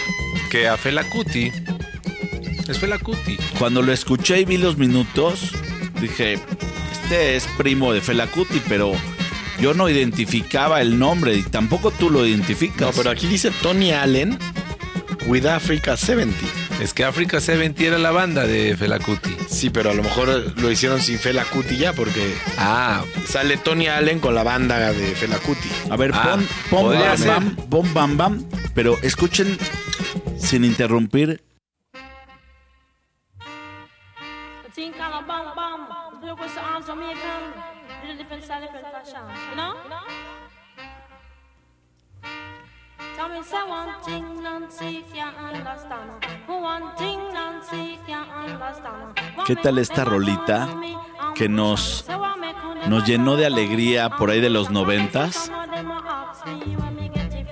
que 0.52 0.67
a 0.67 0.77
Fela 0.77 1.04
Kuti. 1.04 1.52
Es 2.67 2.77
Fela 2.77 3.00
Kuti. 3.00 3.40
Cuando 3.58 3.82
lo 3.82 3.92
escuché 3.92 4.42
y 4.42 4.46
vi 4.46 4.58
los 4.58 4.77
minutos, 4.77 5.50
dije, 6.00 6.38
este 6.92 7.36
es 7.36 7.48
primo 7.58 7.92
de 7.92 8.02
Fela 8.02 8.27
Kuti, 8.27 8.62
pero 8.69 8.92
yo 9.60 9.73
no 9.73 9.90
identificaba 9.90 10.79
el 10.79 11.00
nombre 11.00 11.34
y 11.34 11.42
tampoco 11.42 11.90
tú 11.90 12.12
lo 12.12 12.23
identificas. 12.23 12.82
No, 12.82 12.92
pero 12.92 13.10
aquí 13.10 13.25
dice 13.25 13.50
Tony 13.63 13.92
Allen 13.92 14.38
with 15.25 15.48
Africa 15.48 15.98
70. 15.98 16.38
Es 16.84 16.94
que 16.94 17.04
África 17.04 17.42
70 17.42 17.84
era 17.84 17.98
la 17.98 18.12
banda 18.12 18.46
de 18.46 18.77
Fela 18.77 19.00
Kuti. 19.00 19.36
Sí, 19.50 19.71
pero 19.71 19.90
a 19.90 19.94
lo 19.96 20.04
mejor 20.04 20.54
lo 20.60 20.69
hicieron 20.69 21.02
sin 21.02 21.17
Fela 21.17 21.46
Kuti 21.46 21.77
ya 21.77 21.94
porque 21.94 22.32
Ah, 22.60 23.04
sale 23.27 23.58
Tony 23.58 23.88
Allen 23.88 24.19
con 24.19 24.36
la 24.36 24.44
banda 24.44 24.94
de 24.94 25.15
Fela 25.15 25.38
Kuti. 25.38 25.67
A 25.92 25.98
ver, 25.98 26.12
Ah, 26.13 26.23
pon, 26.23 26.48
pon 26.69 26.83
bam, 26.96 27.25
bam, 27.27 27.56
pon 27.69 27.94
bam 27.94 28.17
bam, 28.17 28.33
pero 28.73 28.96
escuchen 29.04 29.58
sin 30.37 30.63
interrumpir. 30.63 31.44
¿Qué 49.46 49.56
tal 49.56 49.78
esta 49.78 50.06
rolita 50.06 50.70
que 51.36 51.50
nos, 51.50 52.06
nos 52.88 53.06
llenó 53.06 53.36
de 53.36 53.46
alegría 53.46 54.10
por 54.12 54.30
ahí 54.30 54.42
de 54.42 54.50
los 54.50 54.70
noventas? 54.70 55.52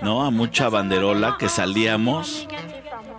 ¿No? 0.02 0.24
A 0.26 0.32
mucha 0.32 0.70
banderola 0.70 1.38
que 1.38 1.50
salíamos 1.50 2.48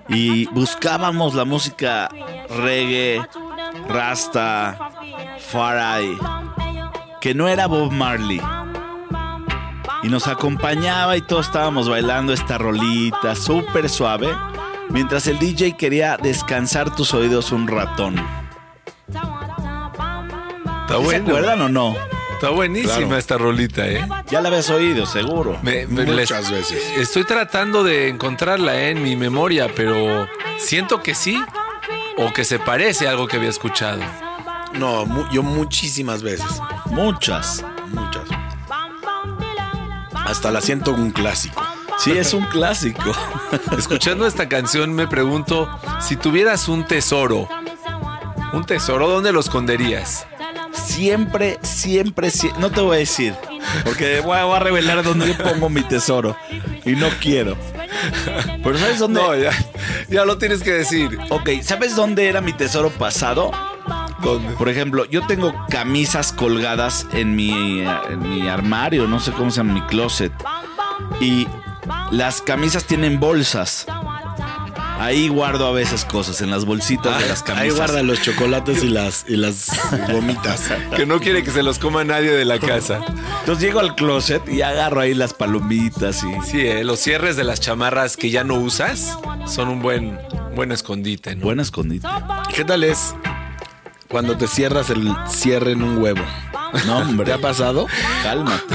y 0.08 0.46
buscábamos 0.46 1.34
la 1.34 1.44
música 1.44 2.08
reggae, 2.48 3.22
rasta, 3.88 4.76
farai, 5.38 6.18
que 7.20 7.34
no 7.34 7.48
era 7.48 7.66
Bob 7.66 7.92
Marley. 7.92 8.40
Y 10.02 10.08
nos 10.08 10.26
acompañaba 10.28 11.16
y 11.16 11.22
todos 11.22 11.46
estábamos 11.46 11.88
bailando 11.88 12.32
esta 12.32 12.56
rolita 12.58 13.34
súper 13.34 13.88
suave, 13.88 14.28
mientras 14.88 15.26
el 15.26 15.38
DJ 15.38 15.76
quería 15.76 16.16
descansar 16.16 16.94
tus 16.94 17.12
oídos 17.14 17.52
un 17.52 17.68
ratón. 17.68 18.16
Está 19.08 20.88
¿Se 20.88 20.96
bueno. 20.96 21.26
acuerdan 21.28 21.60
o 21.62 21.68
no? 21.68 21.96
Está 22.32 22.48
buenísima 22.50 22.96
Claro. 22.96 23.16
esta 23.18 23.36
rolita, 23.38 23.86
¿eh? 23.86 24.08
Ya 24.30 24.40
la 24.40 24.48
habías 24.48 24.70
oído, 24.70 25.04
seguro. 25.04 25.58
Me- 25.62 25.86
me- 25.86 26.06
Muchas 26.06 26.50
les- 26.50 26.70
veces. 26.70 26.82
Estoy 26.96 27.24
tratando 27.24 27.84
de 27.84 28.08
encontrarla 28.08 28.74
¿eh? 28.76 28.90
en 28.90 29.02
mi 29.02 29.14
memoria, 29.14 29.68
pero 29.76 30.26
siento 30.58 31.02
que 31.02 31.14
sí 31.14 31.38
o 32.16 32.32
que 32.32 32.44
se 32.44 32.58
parece 32.58 33.06
a 33.06 33.10
algo 33.10 33.28
que 33.28 33.36
había 33.36 33.50
escuchado. 33.50 34.00
No, 34.72 35.04
mu- 35.04 35.28
yo 35.30 35.42
muchísimas 35.42 36.22
veces. 36.22 36.46
Muchas. 36.86 37.62
Hasta 40.30 40.50
la 40.50 40.60
siento 40.60 40.92
un 40.92 41.10
clásico. 41.10 41.62
Sí, 41.98 42.12
es 42.12 42.32
un 42.34 42.44
clásico. 42.46 43.12
Escuchando 43.76 44.26
esta 44.26 44.48
canción 44.48 44.94
me 44.94 45.06
pregunto, 45.08 45.68
si 46.00 46.16
tuvieras 46.16 46.68
un 46.68 46.86
tesoro, 46.86 47.48
un 48.52 48.64
tesoro, 48.64 49.08
¿dónde 49.08 49.32
lo 49.32 49.40
esconderías? 49.40 50.26
Siempre, 50.72 51.58
siempre, 51.62 52.28
sie- 52.30 52.54
no 52.58 52.70
te 52.70 52.80
voy 52.80 52.96
a 52.96 52.98
decir, 53.00 53.34
porque 53.84 54.20
voy 54.20 54.38
a, 54.38 54.44
voy 54.44 54.56
a 54.56 54.60
revelar 54.60 55.02
dónde 55.02 55.28
yo 55.28 55.36
pongo 55.38 55.68
mi 55.68 55.82
tesoro 55.82 56.36
y 56.84 56.92
no 56.92 57.08
quiero. 57.20 57.56
Pero 58.62 58.78
¿sabes 58.78 58.98
dónde? 59.00 59.20
No, 59.20 59.34
ya, 59.36 59.50
ya 60.08 60.24
lo 60.24 60.38
tienes 60.38 60.62
que 60.62 60.72
decir. 60.72 61.18
Ok, 61.28 61.50
¿sabes 61.62 61.96
dónde 61.96 62.28
era 62.28 62.40
mi 62.40 62.52
tesoro 62.52 62.88
pasado? 62.90 63.50
¿Dónde? 64.22 64.54
Por 64.54 64.68
ejemplo, 64.68 65.04
yo 65.06 65.26
tengo 65.26 65.54
camisas 65.68 66.32
colgadas 66.32 67.06
en 67.12 67.36
mi, 67.36 67.80
en 67.80 68.28
mi 68.28 68.48
armario, 68.48 69.06
no 69.06 69.20
sé 69.20 69.32
cómo 69.32 69.50
se 69.50 69.58
llama, 69.58 69.74
mi 69.74 69.82
closet. 69.82 70.32
Y 71.20 71.46
las 72.10 72.42
camisas 72.42 72.84
tienen 72.84 73.20
bolsas. 73.20 73.86
Ahí 75.00 75.28
guardo 75.28 75.66
a 75.66 75.72
veces 75.72 76.04
cosas, 76.04 76.42
en 76.42 76.50
las 76.50 76.66
bolsitas 76.66 77.18
de 77.22 77.26
las 77.26 77.42
camisas. 77.44 77.64
Ahí 77.64 77.70
guarda 77.70 78.02
los 78.02 78.20
chocolates 78.20 78.84
y 78.84 78.88
las, 78.88 79.24
y 79.26 79.36
las 79.36 79.70
gomitas. 80.12 80.70
Que 80.94 81.06
no 81.06 81.20
quiere 81.20 81.42
que 81.42 81.50
se 81.50 81.62
los 81.62 81.78
coma 81.78 82.04
nadie 82.04 82.32
de 82.32 82.44
la 82.44 82.58
casa. 82.58 83.00
Entonces 83.40 83.64
llego 83.64 83.80
al 83.80 83.94
closet 83.94 84.46
y 84.46 84.60
agarro 84.60 85.00
ahí 85.00 85.14
las 85.14 85.32
palomitas 85.32 86.22
y... 86.22 86.50
Sí, 86.50 86.60
¿eh? 86.60 86.84
los 86.84 86.98
cierres 86.98 87.36
de 87.36 87.44
las 87.44 87.60
chamarras 87.60 88.18
que 88.18 88.30
ya 88.30 88.44
no 88.44 88.56
usas 88.56 89.16
son 89.46 89.68
un 89.68 89.80
buen, 89.80 90.18
buen 90.54 90.70
escondite, 90.70 91.34
¿no? 91.34 91.44
Buen 91.44 91.60
escondite. 91.60 92.06
¿Qué 92.54 92.64
tal 92.64 92.84
es 92.84 93.14
cuando 94.10 94.36
te 94.36 94.46
cierras 94.48 94.90
el 94.90 95.08
cierre 95.28 95.72
en 95.72 95.82
un 95.82 95.98
huevo? 95.98 96.20
No, 96.86 96.98
hombre. 96.98 97.26
¿Te 97.26 97.32
ha 97.32 97.38
pasado? 97.38 97.86
Cálmate. 98.22 98.74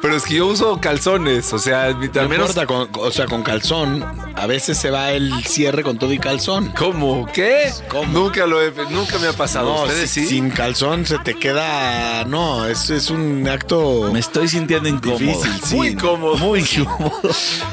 Pero 0.00 0.16
es 0.16 0.24
que 0.24 0.34
yo 0.34 0.46
uso 0.46 0.78
calzones, 0.80 1.50
o 1.54 1.58
sea, 1.58 1.94
mi- 1.98 2.08
No 2.08 2.20
al 2.20 2.28
menos... 2.28 2.50
importa, 2.50 2.66
con- 2.66 2.88
o 3.02 3.10
sea, 3.10 3.24
con 3.26 3.42
calzón, 3.42 4.04
a 4.36 4.46
veces 4.46 4.76
se 4.78 4.90
va 4.90 5.12
el 5.12 5.32
cierre 5.46 5.82
con 5.82 5.98
todo 5.98 6.12
y 6.12 6.18
calzón. 6.18 6.72
¿Cómo? 6.76 7.26
¿Qué? 7.32 7.72
¿Cómo? 7.88 8.12
Nunca 8.12 8.46
lo 8.46 8.60
he, 8.62 8.70
nunca 8.90 9.18
me 9.18 9.28
ha 9.28 9.32
pasado. 9.32 9.74
No, 9.74 9.82
¿Ustedes 9.84 10.10
si- 10.10 10.20
sí? 10.22 10.26
sin 10.28 10.50
calzón 10.50 11.06
se 11.06 11.18
te 11.18 11.34
queda. 11.34 12.24
No, 12.26 12.66
es, 12.66 12.90
es 12.90 13.08
un 13.10 13.48
acto 13.48 14.10
Me 14.12 14.20
estoy 14.20 14.46
sintiendo 14.48 14.88
incómodo. 14.90 15.18
difícil. 15.18 15.52
sí. 15.64 15.74
Muy 15.74 15.94
cómodo. 15.96 16.36
Muy 16.36 16.60
incómodo. 16.60 17.20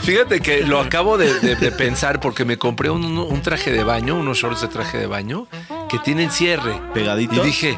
Fíjate 0.01 0.39
que 0.39 0.63
lo 0.63 0.79
acabo 0.79 1.17
de, 1.17 1.37
de- 1.41 1.55
de 1.57 1.71
pensar 1.71 2.19
porque 2.21 2.45
me 2.45 2.57
compré 2.57 2.89
un, 2.89 3.17
un 3.17 3.41
traje 3.41 3.71
de 3.71 3.83
baño, 3.83 4.15
unos 4.15 4.37
shorts 4.37 4.61
de 4.61 4.67
traje 4.69 4.97
de 4.97 5.05
baño, 5.07 5.47
que 5.91 5.99
tienen 5.99 6.31
cierre. 6.31 6.79
¿Pegaditos? 6.93 7.37
Y 7.39 7.41
dije, 7.41 7.77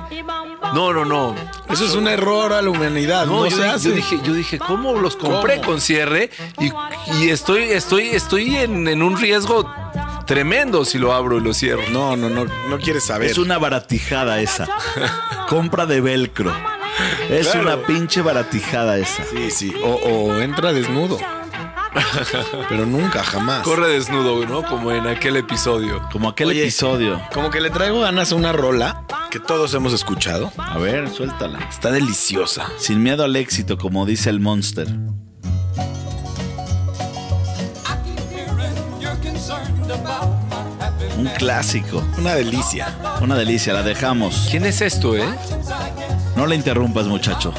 no, 0.74 0.94
no, 0.94 1.04
no. 1.04 1.36
Eso 1.70 1.84
es 1.86 1.96
un 1.96 2.08
error 2.08 2.54
a 2.54 2.62
la 2.62 2.70
humanidad. 2.70 3.26
No, 3.26 3.38
No, 3.44 3.48
yo, 3.48 3.58
se 3.58 3.68
hace. 3.68 3.90
yo 3.90 3.96
dije, 3.96 4.20
yo 4.24 4.34
dije, 4.34 4.60
¿cómo 4.60 4.94
los 4.94 5.16
compré 5.16 5.56
¿Cómo? 5.58 5.68
con 5.68 5.82
cierre? 5.82 6.30
Y, 6.60 6.72
y 7.18 7.30
estoy, 7.30 7.64
estoy, 7.64 8.10
estoy 8.10 8.56
en, 8.56 8.88
en 8.88 9.02
un 9.02 9.18
riesgo 9.20 9.70
tremendo 10.28 10.86
si 10.86 11.00
lo 11.00 11.12
abro 11.14 11.38
y 11.40 11.42
lo 11.42 11.54
cierro. 11.54 11.82
No, 11.92 12.16
no, 12.16 12.30
no, 12.30 12.46
no 12.46 12.78
quieres 12.78 13.04
saber. 13.06 13.32
Es 13.32 13.38
una 13.40 13.58
baratijada 13.58 14.40
esa. 14.40 14.68
Compra 15.50 15.86
de 15.86 16.00
velcro. 16.02 16.54
Es 17.30 17.48
Claro. 17.48 17.62
una 17.62 17.88
pinche 17.88 18.22
baratijada 18.22 18.98
esa. 19.00 19.24
Sí, 19.26 19.50
sí. 19.52 19.74
O, 19.84 19.90
o 19.96 20.40
entra 20.40 20.72
desnudo. 20.72 21.18
Pero 22.70 22.86
nunca, 22.86 23.24
jamás. 23.24 23.64
Corre 23.64 23.90
desnudo, 23.90 24.46
¿no? 24.46 24.64
Como 24.64 24.92
en 24.92 25.08
aquel 25.08 25.38
episodio. 25.38 26.02
Como 26.12 26.30
aquel 26.30 26.50
Oye. 26.50 26.62
episodio. 26.62 27.22
Como 27.34 27.50
que 27.50 27.62
le 27.62 27.70
traigo 27.70 28.02
ganas 28.02 28.32
a 28.32 28.36
una 28.36 28.52
rola 28.52 29.06
que 29.30 29.40
todos 29.40 29.74
hemos 29.74 29.94
escuchado. 29.94 30.52
A 30.58 30.78
ver, 30.78 31.10
suéltala. 31.10 31.60
Está 31.70 31.92
deliciosa. 31.92 32.68
Sin 32.78 33.02
miedo 33.04 33.24
al 33.24 33.36
éxito, 33.36 33.78
como 33.78 34.06
dice 34.06 34.30
el 34.30 34.40
Monster. 34.40 34.88
Un 41.18 41.28
clásico. 41.38 42.04
Una 42.18 42.34
delicia. 42.36 42.96
Una 43.22 43.36
delicia, 43.36 43.74
la 43.74 43.84
dejamos. 43.84 44.48
¿Quién 44.50 44.66
es 44.66 44.82
esto, 44.82 45.16
eh? 45.16 45.24
No 46.36 46.48
la 46.48 46.56
interrumpas, 46.56 47.06
muchacho. 47.08 47.54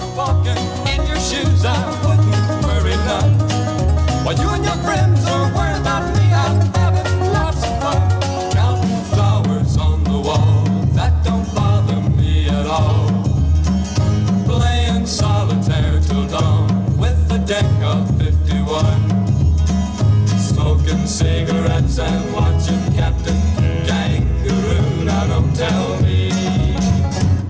Cigarettes 21.07 21.99
and 21.99 22.35
watching 22.35 22.81
Captain 22.95 23.41
Kangaroo. 23.87 25.05
Now 25.05 25.27
don't 25.27 25.55
tell 25.55 26.01
me 26.01 26.31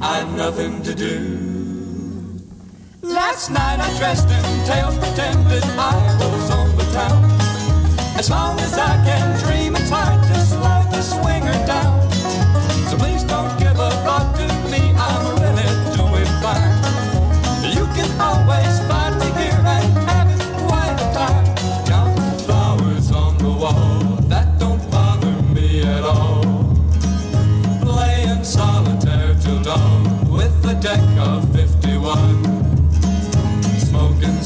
I've 0.01 0.31
nothing 0.37 0.83
to 0.83 0.95
do. 0.95 2.41
Last 3.03 3.51
night 3.51 3.79
I 3.81 3.97
dressed 3.99 4.29
in 4.29 4.43
tails, 4.67 4.99
pretended 4.99 5.63
I 5.79 6.17
was 6.19 6.51
on 6.51 6.77
the 6.77 6.85
town. 6.93 7.25
As 8.19 8.29
long 8.29 8.59
as 8.59 8.77
I 8.77 8.95
can 9.05 9.39
dream, 9.45 9.77
it's 9.77 9.91
hard 9.91 10.23
to 10.29 10.41
slow 10.41 10.83
the 10.91 11.03
swinger 11.03 11.67
down. 11.67 11.94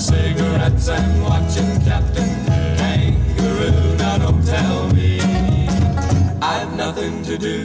Cigarettes 0.08 0.88
and 0.88 1.22
watching 1.22 1.70
Captain 1.84 2.30
Kangaroo. 2.80 3.96
Now 3.98 4.16
don't 4.18 4.44
tell 4.46 4.88
me 4.94 5.20
I've 6.40 6.72
nothing 6.76 7.22
to 7.24 7.36
do. 7.36 7.58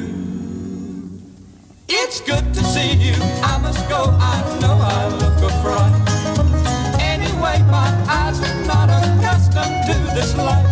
It's 1.87 2.19
good 2.21 2.53
to 2.53 2.63
see 2.63 2.91
you. 3.05 3.15
I 3.51 3.57
must 3.61 3.87
go. 3.87 4.01
I 4.33 4.35
know 4.61 4.75
I 4.97 5.01
look 5.21 5.39
a 5.49 5.51
fright. 5.61 5.95
Anyway, 6.99 7.57
my 7.77 7.89
eyes 8.19 8.37
are 8.47 8.59
not 8.65 8.89
accustomed 8.89 9.79
to 9.87 9.95
this 10.15 10.35
light, 10.35 10.65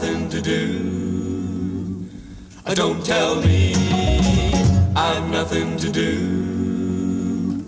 nothing 0.00 0.30
to 0.30 0.40
do. 0.40 2.08
Don't 2.74 3.04
tell 3.04 3.36
me 3.42 3.74
I've 4.96 5.28
nothing 5.28 5.76
to 5.76 5.90
do. 5.92 7.60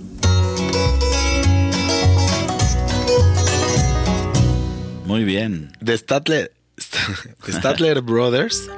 Muy 5.07 5.25
bien. 5.25 5.73
De 5.81 5.95
Statler, 5.99 6.53
Statler 7.47 8.03
Brothers, 8.05 8.69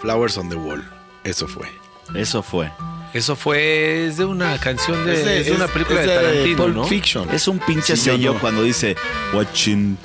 Flowers 0.00 0.36
on 0.38 0.48
the 0.48 0.56
Wall. 0.56 0.82
Eso 1.24 1.46
fue. 1.46 1.66
Eso 2.14 2.42
fue. 2.42 2.70
Eso 3.12 3.36
fue 3.36 4.06
es 4.08 4.16
de 4.16 4.24
una 4.24 4.58
canción 4.58 5.06
de, 5.06 5.14
Es 5.14 5.24
de- 5.24 5.40
es 5.40 5.46
de 5.46 5.52
una 5.52 5.68
película 5.68 6.00
es 6.00 6.06
de 6.08 6.12
de 6.14 6.20
Tarantino, 6.20 6.56
Pulp 6.56 6.74
¿no? 6.76 6.84
Fiction. 6.84 7.30
Es 7.30 7.46
un 7.46 7.60
pinche 7.60 7.96
Sí, 7.96 8.02
sello 8.10 8.34
no. 8.34 8.40
cuando 8.40 8.62
dice 8.64 8.96
watching 9.32 9.96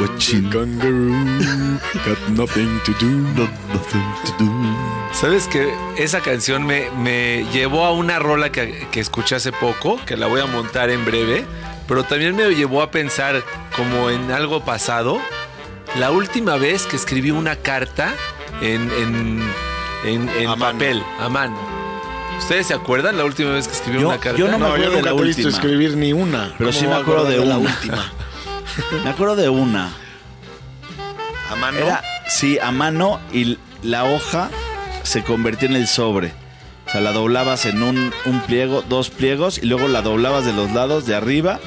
watching 0.00 0.50
Kangaroo, 0.50 1.78
got 2.04 2.28
nothing 2.30 2.80
to 2.84 2.92
do. 3.00 3.22
got 3.34 3.50
nothing 3.72 4.04
to 4.24 4.44
do. 4.44 4.50
Sabes 5.12 5.48
que 5.48 5.72
esa 5.96 6.20
canción 6.20 6.66
me, 6.66 6.90
me 6.98 7.44
llevó 7.52 7.86
a 7.86 7.92
una 7.92 8.18
rola 8.18 8.50
que, 8.52 8.86
que 8.90 9.00
escuché 9.00 9.36
hace 9.36 9.52
poco, 9.52 9.98
que 10.04 10.16
la 10.16 10.26
voy 10.26 10.40
a 10.40 10.46
montar 10.46 10.90
en 10.90 11.04
breve, 11.06 11.46
pero 11.88 12.04
también 12.04 12.36
me 12.36 12.50
llevó 12.54 12.82
a 12.82 12.90
pensar 12.90 13.42
como 13.76 14.10
en 14.10 14.30
algo 14.30 14.64
pasado. 14.64 15.18
La 15.98 16.10
última 16.10 16.56
vez 16.56 16.84
que 16.86 16.96
escribí 16.96 17.30
una 17.30 17.56
carta 17.56 18.12
en, 18.60 18.90
en, 18.90 19.42
en- 20.04 20.28
en 20.28 20.46
A 20.48 20.56
mano. 20.56 20.72
papel, 20.72 21.02
a 21.18 21.28
mano. 21.30 21.56
¿Ustedes 22.38 22.66
se 22.66 22.74
acuerdan 22.74 23.16
la 23.16 23.24
última 23.24 23.52
vez 23.52 23.66
que 23.66 23.72
escribí 23.74 24.00
Yo- 24.00 24.08
una 24.08 24.18
carta? 24.18 24.38
yo 24.38 24.48
no 24.48 24.58
me 24.58 24.58
No, 24.58 24.66
yo 24.68 24.72
acuerdo 24.74 24.90
de 24.90 24.96
nunca 24.98 25.10
la 25.10 25.16
te 25.16 25.22
he 25.22 25.26
visto 25.26 25.42
última. 25.48 25.56
escribir 25.62 25.96
ni 25.96 26.12
una. 26.12 26.54
Pero 26.58 26.70
¿Cómo 26.70 26.72
sí 26.72 26.86
me 26.86 26.92
acuerdo 26.94 27.22
acordar 27.22 27.40
de 27.40 27.46
la 27.46 27.56
una. 27.58 27.70
última. 27.70 28.12
Me 29.04 29.10
acuerdo 29.10 29.36
de 29.36 29.48
una. 29.48 29.90
A 31.50 31.56
mano. 31.56 31.78
Era, 31.78 32.02
sí, 32.28 32.58
a 32.58 32.70
mano 32.72 33.20
y 33.32 33.58
la 33.82 34.04
hoja 34.04 34.50
se 35.02 35.22
convertía 35.22 35.68
en 35.68 35.76
el 35.76 35.86
sobre. 35.86 36.32
O 36.86 36.90
sea, 36.90 37.00
la 37.00 37.12
doblabas 37.12 37.66
en 37.66 37.82
un, 37.82 38.12
un 38.26 38.40
pliego, 38.42 38.82
dos 38.88 39.10
pliegos, 39.10 39.58
y 39.58 39.66
luego 39.66 39.88
la 39.88 40.02
doblabas 40.02 40.44
de 40.44 40.52
los 40.52 40.70
lados, 40.72 41.04
de 41.06 41.14
arriba, 41.16 41.58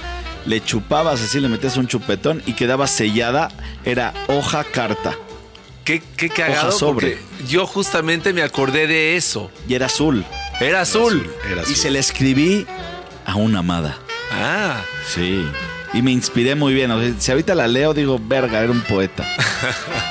le 0.45 0.63
chupabas 0.63 1.21
así, 1.21 1.39
le 1.41 1.49
metías 1.49 1.75
un 1.77 1.87
chupetón 1.87 2.41
y 2.45 2.53
quedaba 2.53 2.87
sellada. 2.87 3.49
Era 3.85 4.13
hoja 4.27 4.63
carta. 4.63 5.15
Qué, 5.83 6.01
qué 6.17 6.29
cagado, 6.29 6.69
Hoja 6.69 6.71
sobre. 6.77 7.17
porque 7.17 7.45
yo 7.47 7.65
justamente 7.65 8.31
me 8.33 8.43
acordé 8.43 8.85
de 8.87 9.15
eso. 9.17 9.49
Y 9.67 9.73
era 9.73 9.87
azul. 9.87 10.23
Era 10.61 10.81
azul. 10.81 11.29
Era 11.45 11.61
Y 11.61 11.63
azul. 11.63 11.75
se 11.75 11.89
le 11.89 11.99
escribí 11.99 12.65
a 13.25 13.35
una 13.35 13.59
amada. 13.59 13.97
Ah, 14.31 14.81
Sí. 15.07 15.45
Y 15.93 16.01
me 16.03 16.11
inspiré 16.11 16.53
muy 16.55 16.73
bien. 16.73 16.91
O 16.91 17.01
sea, 17.01 17.11
si 17.17 17.31
ahorita 17.31 17.55
la 17.55 17.67
leo, 17.67 17.93
digo, 17.95 18.19
verga, 18.23 18.59
era 18.59 18.71
un 18.71 18.81
poeta. 18.81 19.25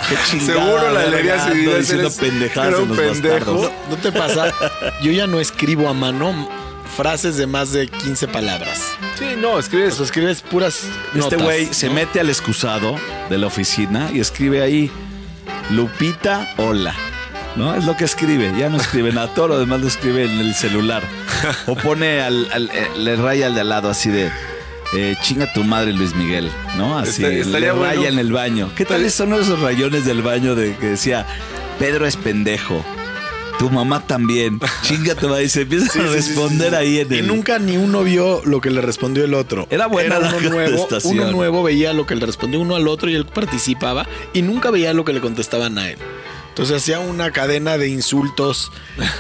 Qué 0.08 0.16
chingada, 0.30 0.64
Seguro 0.64 0.90
la 0.92 1.06
leerías 1.06 1.38
y 1.38 1.42
ando 1.42 1.54
dirías, 1.54 1.78
diciendo 1.78 2.10
pendejadas 2.18 2.68
era 2.68 2.76
en 2.78 2.82
un 2.82 2.88
los 2.88 2.98
pendejo. 2.98 3.34
bastardos. 3.54 3.70
¿No 3.90 3.96
te 3.96 4.12
pasa? 4.12 4.52
Yo 5.02 5.12
ya 5.12 5.26
no 5.28 5.38
escribo 5.38 5.88
a 5.88 5.94
mano 5.94 6.48
frases 6.96 7.36
de 7.36 7.46
más 7.46 7.70
de 7.72 7.86
15 7.86 8.26
palabras. 8.26 8.80
sí, 9.18 9.26
no, 9.40 9.52
O 9.52 9.58
escribes 9.60 9.94
sea, 9.94 10.04
escribes 10.04 10.40
puras 10.42 10.82
Este 11.14 11.36
güey 11.36 11.72
se 11.72 11.90
mete 11.90 12.18
al 12.18 12.28
excusado 12.28 12.96
de 13.30 13.38
la 13.38 13.46
oficina 13.46 14.10
y 14.12 14.18
escribe 14.18 14.62
ahí, 14.62 14.90
Lupita, 15.70 16.48
hola. 16.56 16.94
¿No? 17.56 17.74
Es 17.74 17.84
lo 17.84 17.96
que 17.96 18.04
escribe, 18.04 18.52
ya 18.58 18.68
no 18.68 18.76
escribe 18.76 19.12
nada, 19.12 19.28
todo 19.34 19.48
lo 19.48 19.58
demás 19.58 19.80
lo 19.80 19.88
escribe 19.88 20.24
en 20.24 20.38
el 20.38 20.54
celular. 20.54 21.02
O 21.66 21.74
pone 21.74 22.20
al, 22.20 22.48
al- 22.52 22.70
eh, 22.72 22.88
le 22.96 23.16
raya 23.16 23.46
al 23.46 23.54
de 23.54 23.62
al 23.62 23.68
lado 23.68 23.90
así 23.90 24.10
de, 24.10 24.30
eh, 24.94 25.16
chinga 25.22 25.52
tu 25.52 25.64
madre 25.64 25.92
Luis 25.92 26.14
Miguel, 26.14 26.50
¿no? 26.76 26.98
Así, 26.98 27.24
estaría 27.24 27.72
le 27.72 27.72
raya 27.72 27.94
bueno. 28.00 28.08
en 28.08 28.18
el 28.18 28.32
baño. 28.32 28.70
¿Qué 28.76 28.84
tal 28.84 29.10
son 29.10 29.34
esos 29.34 29.60
rayones 29.60 30.04
del 30.04 30.22
baño 30.22 30.54
de 30.54 30.76
que 30.76 30.86
decía, 30.86 31.26
Pedro 31.78 32.06
es 32.06 32.16
pendejo? 32.16 32.84
Tu 33.58 33.68
mamá 33.70 34.06
también. 34.06 34.60
Chinga 34.82 35.16
tu 35.16 35.28
madre. 35.28 35.42
Y 35.44 35.48
se 35.48 35.62
empieza 35.62 35.92
Sí, 35.92 35.98
a 35.98 36.02
responder 36.04 36.68
sí, 36.70 36.76
sí. 36.76 36.76
ahí 36.76 36.98
en 37.00 37.12
Y 37.12 37.18
el... 37.18 37.26
nunca 37.26 37.58
ni 37.58 37.76
uno 37.76 38.04
vio 38.04 38.40
lo 38.44 38.60
que 38.60 38.70
le 38.70 38.80
respondió 38.80 39.24
el 39.24 39.34
otro. 39.34 39.66
Era 39.68 39.88
buena 39.88 40.20
la 40.20 40.28
uno 40.36 40.48
nuevo, 40.50 40.76
contestación. 40.78 41.18
uno 41.18 41.30
nuevo 41.32 41.62
veía 41.64 41.92
lo 41.92 42.06
que 42.06 42.14
le 42.14 42.24
respondió 42.24 42.60
uno 42.60 42.76
al 42.76 42.86
otro 42.86 43.10
y 43.10 43.16
él 43.16 43.26
participaba 43.26 44.06
y 44.32 44.42
nunca 44.42 44.70
veía 44.70 44.94
lo 44.94 45.04
que 45.04 45.12
le 45.12 45.20
contestaban 45.20 45.76
a 45.76 45.90
él. 45.90 45.98
Entonces 46.50 46.76
hacía 46.76 47.00
una 47.00 47.32
cadena 47.32 47.78
de 47.78 47.88
insultos 47.88 48.70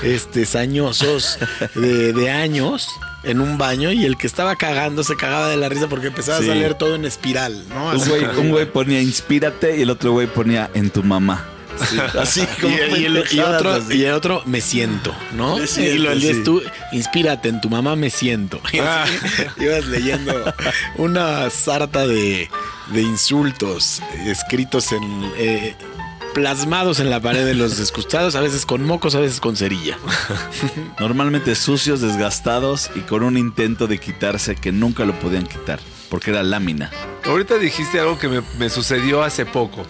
este, 0.04 0.46
sañosos 0.46 1.38
de, 1.74 2.12
de 2.12 2.30
años 2.30 2.88
en 3.24 3.40
un 3.40 3.58
baño 3.58 3.90
y 3.92 4.04
el 4.04 4.16
que 4.16 4.26
estaba 4.26 4.56
cagando 4.56 5.02
se 5.04 5.16
cagaba 5.16 5.48
de 5.48 5.56
la 5.56 5.68
risa 5.68 5.88
porque 5.88 6.06
empezaba 6.08 6.38
Sí. 6.38 6.44
a 6.44 6.48
salir 6.48 6.74
todo 6.74 6.94
en 6.94 7.04
espiral, 7.04 7.64
¿no? 7.68 7.90
Un 7.90 8.08
güey, 8.08 8.24
un 8.24 8.50
güey 8.50 8.66
ponía 8.70 9.00
inspírate 9.02 9.76
y 9.78 9.82
el 9.82 9.90
otro 9.90 10.12
güey 10.12 10.26
ponía 10.26 10.70
en 10.74 10.90
tu 10.90 11.02
mamá. 11.02 11.44
Así 12.18 12.40
Y, 12.42 12.60
como 12.60 12.76
y 12.76 13.04
el, 13.04 13.24
y 13.30 13.38
otro, 13.38 13.72
así. 13.74 13.98
y 13.98 14.04
el 14.04 14.12
otro, 14.14 14.42
me 14.46 14.60
siento, 14.60 15.14
¿no? 15.36 15.58
Me 15.58 15.66
siento, 15.68 15.94
y 15.94 15.98
lo 15.98 16.20
sí. 16.20 16.42
tú, 16.44 16.60
inspírate 16.90 17.48
en 17.48 17.60
tu 17.60 17.70
mamá, 17.70 17.94
me 17.94 18.10
siento. 18.10 18.60
Y 18.72 18.78
así 18.80 19.12
ibas 19.60 19.84
leyendo 19.86 20.54
una 20.96 21.48
sarta 21.50 22.04
de, 22.06 22.50
de 22.92 23.02
insultos 23.02 24.02
escritos 24.26 24.90
en. 24.90 25.32
eh, 25.36 25.76
plasmados 26.34 27.00
en 27.00 27.10
la 27.10 27.20
pared 27.20 27.44
de 27.44 27.54
los 27.54 27.78
escuchados, 27.78 28.34
a 28.34 28.40
veces 28.40 28.66
con 28.66 28.84
mocos, 28.84 29.14
a 29.14 29.20
veces 29.20 29.40
con 29.40 29.56
cerilla. 29.56 29.98
Normalmente 31.00 31.54
sucios, 31.54 32.00
desgastados 32.00 32.90
y 32.94 33.00
con 33.00 33.22
un 33.22 33.36
intento 33.36 33.86
de 33.86 33.98
quitarse 33.98 34.54
que 34.54 34.72
nunca 34.72 35.04
lo 35.04 35.18
podían 35.18 35.46
quitar, 35.46 35.80
porque 36.08 36.30
era 36.30 36.42
lámina. 36.42 36.90
Ahorita 37.24 37.58
dijiste 37.58 38.00
algo 38.00 38.18
que 38.18 38.28
me, 38.28 38.42
me 38.58 38.70
sucedió 38.70 39.22
hace 39.22 39.46
poco. 39.46 39.84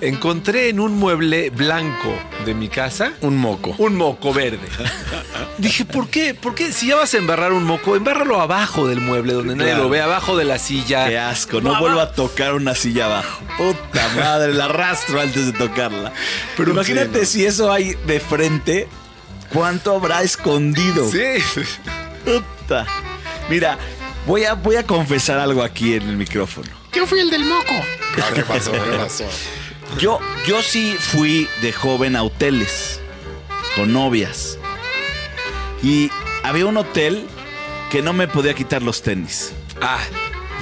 Encontré 0.00 0.70
en 0.70 0.80
un 0.80 0.96
mueble 0.98 1.50
blanco 1.50 2.14
de 2.46 2.54
mi 2.54 2.68
casa 2.68 3.12
Un 3.20 3.36
moco. 3.36 3.74
un 3.78 3.96
moco 3.96 4.32
verde. 4.32 4.66
Dije, 5.58 5.84
¿por 5.84 6.08
qué? 6.08 6.32
¿Por 6.34 6.54
qué? 6.54 6.72
Si 6.72 6.86
ya 6.88 6.96
vas 6.96 7.12
a 7.12 7.18
embarrar 7.18 7.52
un 7.52 7.64
moco, 7.64 7.96
embárralo 7.96 8.40
abajo 8.40 8.88
del 8.88 9.00
mueble, 9.00 9.34
donde 9.34 9.54
nadie 9.56 9.72
Claro. 9.72 9.84
lo 9.84 9.90
ve, 9.90 10.00
abajo 10.00 10.36
de 10.38 10.44
la 10.46 10.58
silla. 10.58 11.06
Qué 11.06 11.18
asco, 11.18 11.60
no 11.60 11.78
vuelvo 11.78 12.00
a 12.00 12.12
tocar 12.12 12.54
una 12.54 12.74
silla 12.74 13.06
abajo. 13.06 13.42
Puta 13.58 14.08
madre, 14.16 14.54
la 14.54 14.64
arrastro 14.66 15.20
antes 15.20 15.46
de 15.46 15.52
tocarla. 15.52 16.12
Pero 16.56 16.70
imagínate 16.70 17.26
si 17.26 17.44
eso 17.44 17.70
hay 17.70 17.94
de 18.06 18.20
frente, 18.20 18.88
¿cuánto 19.52 19.94
habrá 19.94 20.22
escondido? 20.22 21.10
Sí. 21.10 21.42
Puta. 22.24 22.86
Mira, 23.50 23.76
voy 24.26 24.44
a, 24.44 24.54
voy 24.54 24.76
a 24.76 24.86
confesar 24.86 25.38
algo 25.38 25.62
aquí 25.62 25.92
en 25.94 26.08
el 26.08 26.16
micrófono. 26.16 26.68
Yo 26.94 27.06
fui 27.06 27.20
el 27.20 27.28
del 27.30 27.44
moco. 27.44 27.74
¿Qué 28.34 28.42
pasó? 28.42 28.72
¿Qué 28.72 28.78
pasó? 28.96 29.24
Yo, 29.98 30.18
yo 30.46 30.62
sí 30.62 30.96
fui 30.98 31.48
de 31.62 31.72
joven 31.72 32.16
a 32.16 32.22
hoteles 32.22 33.00
con 33.76 33.92
novias. 33.92 34.58
Y 35.82 36.10
había 36.42 36.66
un 36.66 36.76
hotel 36.76 37.26
que 37.90 38.02
no 38.02 38.12
me 38.12 38.28
podía 38.28 38.54
quitar 38.54 38.82
los 38.82 39.02
tenis. 39.02 39.52
Ah, 39.80 39.98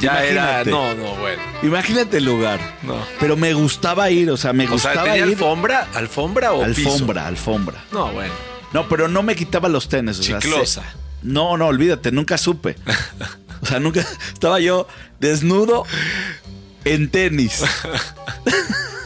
ya 0.00 0.24
era. 0.24 0.64
No, 0.64 0.94
no, 0.94 1.14
bueno. 1.16 1.42
Imagínate 1.62 2.18
el 2.18 2.24
lugar. 2.24 2.58
No. 2.82 2.96
Pero 3.20 3.36
me 3.36 3.52
gustaba 3.54 4.10
ir, 4.10 4.30
o 4.30 4.36
sea, 4.36 4.52
me 4.52 4.66
O 4.66 4.70
gustaba 4.70 4.94
sea, 4.94 5.04
¿tenía 5.04 5.18
ir. 5.18 5.22
alfombra? 5.34 5.88
¿Alfombra 5.94 6.52
o 6.52 6.64
piso? 6.66 6.90
alfombra, 6.92 7.26
alfombra. 7.26 7.84
No, 7.92 8.10
bueno. 8.12 8.32
No, 8.72 8.88
pero 8.88 9.08
no 9.08 9.22
me 9.22 9.34
quitaba 9.36 9.68
los 9.68 9.88
tenis. 9.88 10.18
O 10.18 10.22
sea, 10.22 10.38
Chiclosa. 10.38 10.82
no, 11.22 11.56
no, 11.56 11.66
olvídate, 11.66 12.10
nunca 12.12 12.38
supe. 12.38 12.76
O 13.60 13.66
sea, 13.66 13.80
nunca. 13.80 14.06
Estaba 14.32 14.60
yo 14.60 14.86
desnudo 15.18 15.84
en 16.84 17.10
tenis. 17.10 17.60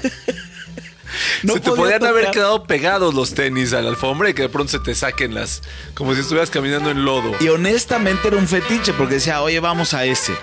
se 1.42 1.61
te 1.61 1.70
podía 1.70 1.74
podían 1.98 2.07
haber 2.07 2.30
quedado 2.30 2.64
pegados 2.64 3.14
los 3.14 3.34
tenis 3.34 3.72
a 3.72 3.82
la 3.82 3.90
alfombra 3.90 4.30
y 4.30 4.34
que 4.34 4.42
de 4.42 4.48
pronto 4.48 4.70
se 4.72 4.78
te 4.78 4.94
saquen 4.94 5.34
las. 5.34 5.62
Como 5.94 6.14
si 6.14 6.20
estuvieras 6.20 6.50
caminando 6.50 6.90
en 6.90 7.05
lodo. 7.05 7.32
Y 7.40 7.48
honestamente 7.48 8.28
era 8.28 8.36
un 8.36 8.48
fetiche 8.48 8.92
porque 8.92 9.14
decía, 9.14 9.42
oye, 9.42 9.61
vamos 9.61 9.94
a 9.94 10.05
ese. 10.05 10.34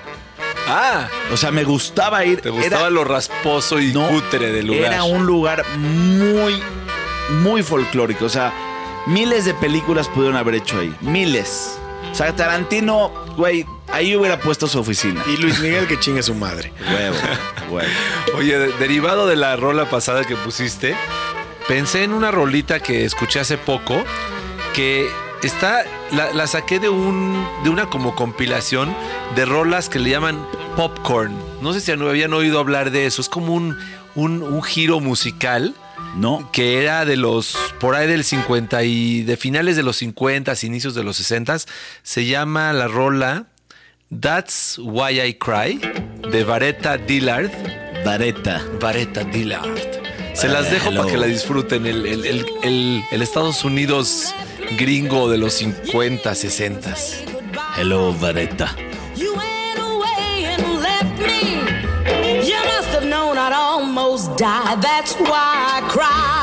Ah, 0.68 1.08
O 1.34 1.38
sea, 1.38 1.52
me 1.52 1.64
gustaba 1.64 2.24
ir. 2.26 2.42
te 2.42 2.50
gustaba 2.50 2.82
Era- 2.82 2.90
lo 2.92 3.04
rasposo 3.04 3.80
y 3.80 3.92
no, 3.92 4.08
cutre 4.08 4.52
del 4.52 4.68
lugar. 4.68 4.94
Era 4.94 5.04
un 5.04 5.26
lugar 5.26 5.66
muy, 5.78 6.62
muy 7.42 7.64
folclórico. 7.64 8.26
O 8.26 8.30
sea, 8.30 8.54
miles 9.08 9.46
de 9.46 9.54
películas 9.56 10.08
pudieron 10.08 10.38
haber 10.38 10.56
hecho 10.56 10.80
ahí. 10.80 10.96
Miles. 11.02 11.80
O 12.12 12.16
sea, 12.16 12.36
Tarantino, 12.36 13.10
güey, 13.38 13.66
ahí 13.92 14.16
hubiera 14.16 14.40
puesto 14.40 14.68
su 14.68 14.80
oficina. 14.80 15.24
Y 15.28 15.38
Luis 15.38 15.60
Miguel 15.60 15.88
que 15.88 16.00
chingue 16.00 16.24
su 16.24 16.36
madre. 16.36 16.74
Huevo, 16.94 17.16
huevo. 17.72 17.90
Oye, 18.38 18.58
de- 18.58 18.72
derivado 18.78 19.28
de 19.28 19.36
la 19.36 19.56
rola 19.56 19.90
pasada 19.90 20.24
que 20.26 20.36
pusiste, 20.36 20.96
pensé 21.68 22.04
en 22.04 22.14
una 22.14 22.32
rolita 22.32 22.80
que 22.80 23.06
escuché 23.06 23.40
hace 23.40 23.58
poco 23.58 24.04
que 24.74 25.08
está 25.44 25.84
la, 26.12 26.34
la 26.34 26.48
saqué 26.48 26.80
de 26.80 26.90
un 26.90 27.48
de 27.64 27.70
una 27.70 27.86
como 27.90 28.16
compilación 28.16 28.94
de 29.36 29.46
rolas 29.46 29.88
que 29.90 30.00
le 30.00 30.10
llaman 30.10 30.46
popcorn. 30.76 31.34
No 31.62 31.74
sé 31.74 31.80
si 31.82 31.92
habían 31.92 32.34
oído 32.34 32.60
hablar 32.60 32.92
de 32.92 33.06
eso. 33.06 33.22
Es 33.22 33.30
como 33.30 33.54
un, 33.54 33.78
un, 34.16 34.44
un 34.44 34.62
giro 34.64 35.00
musical 35.00 35.76
No. 36.16 36.50
que 36.52 36.82
era 36.82 37.06
de 37.06 37.16
los, 37.18 37.56
por 37.80 37.96
ahí 37.96 38.08
del 38.08 38.24
50 38.24 38.84
y 38.84 39.24
de 39.24 39.38
finales 39.38 39.76
de 39.76 39.84
los 39.84 39.98
50, 39.98 40.54
inicios 40.64 40.96
de 40.96 41.04
los 41.04 41.18
60, 41.18 41.58
se 42.04 42.26
llama 42.26 42.74
la 42.74 42.88
rola 42.88 43.46
That's 44.20 44.80
Why 44.82 45.22
I 45.22 45.34
Cry, 45.36 45.80
de 46.32 46.44
Vareta 46.44 46.98
Dillard. 46.98 47.52
Vareta. 48.06 48.64
Vareta 48.80 49.24
Dillard. 49.24 49.78
Se 50.34 50.48
las 50.48 50.72
dejo 50.72 50.94
para 50.96 51.10
que 51.10 51.18
la 51.18 51.28
disfruten. 51.28 51.86
El, 51.86 52.06
el- 52.06 52.26
el- 52.26 52.46
el- 52.64 53.04
el 53.12 53.22
Estados 53.22 53.64
Unidos 53.66 54.34
gringo 54.78 55.30
de 55.30 55.38
los 55.38 55.54
50, 55.56 56.34
60. 56.34 56.96
Hello, 57.78 58.14
Vareta. 58.14 58.76
Almost 63.90 64.38
die. 64.38 64.76
That's 64.76 65.16
why 65.16 65.66
I 65.68 65.82
cry. 65.90 66.39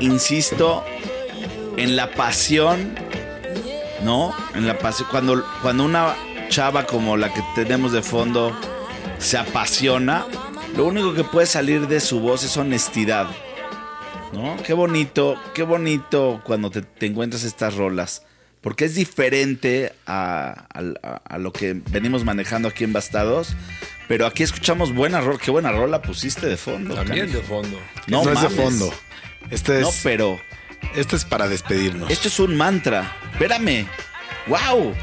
Insisto, 0.00 0.84
en 1.76 1.96
la 1.96 2.10
pasión, 2.12 2.94
¿no? 4.02 4.34
En 4.54 4.66
la 4.66 4.78
pasión. 4.78 5.08
Cuando, 5.10 5.44
cuando 5.62 5.84
una 5.84 6.14
chava 6.48 6.84
como 6.86 7.16
la 7.16 7.32
que 7.32 7.42
tenemos 7.54 7.92
de 7.92 8.02
fondo 8.02 8.56
se 9.18 9.38
apasiona, 9.38 10.26
lo 10.76 10.84
único 10.86 11.14
que 11.14 11.24
puede 11.24 11.46
salir 11.46 11.86
de 11.88 12.00
su 12.00 12.20
voz 12.20 12.44
es 12.44 12.56
honestidad. 12.56 13.26
¿No? 14.32 14.56
Qué 14.64 14.72
bonito, 14.72 15.36
qué 15.54 15.62
bonito 15.62 16.40
cuando 16.44 16.70
te, 16.70 16.82
te 16.82 17.06
encuentras 17.06 17.44
estas 17.44 17.76
rolas. 17.76 18.22
Porque 18.60 18.86
es 18.86 18.94
diferente 18.94 19.92
a, 20.06 20.66
a- 20.72 21.20
a 21.24 21.38
lo 21.38 21.52
que 21.52 21.74
venimos 21.90 22.24
manejando 22.24 22.66
aquí 22.68 22.82
en 22.82 22.92
Bastados. 22.92 23.54
Pero 24.08 24.26
aquí 24.26 24.42
escuchamos 24.42 24.92
buena 24.94 25.20
rola. 25.20 25.38
Qué 25.38 25.50
buena 25.50 25.72
rola 25.72 26.02
pusiste 26.02 26.46
de 26.46 26.56
fondo. 26.56 26.94
También 26.94 27.32
de 27.32 27.40
fondo. 27.40 27.80
No, 28.06 28.22
no 28.24 28.32
es 28.32 28.40
de 28.42 28.48
fondo. 28.50 28.92
Este 29.50 29.76
es, 29.80 29.82
No, 29.86 29.90
pero 30.02 30.40
este 30.94 31.16
es 31.16 31.24
para 31.24 31.48
despedirnos. 31.48 32.10
esto 32.10 32.28
es 32.28 32.38
un 32.38 32.56
mantra. 32.56 33.16
Espérame. 33.32 33.86
¡Wow! 34.46 34.94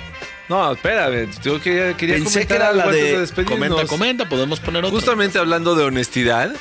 No, 0.49 0.71
espérame. 0.73 1.29
Yo 1.43 1.59
quería, 1.61 1.95
quería 1.97 2.15
Pensé 2.15 2.45
comentar 2.45 2.47
que 2.47 2.63
era 2.63 2.73
la 2.73 2.91
de- 2.91 3.19
despedirnos. 3.21 3.57
comenta, 3.59 3.87
comenta, 3.87 4.29
podemos 4.29 4.59
poner 4.59 4.83
otro. 4.85 4.95
Justamente 4.99 5.39
hablando 5.39 5.75
de 5.75 5.83
honestidad, 5.85 6.53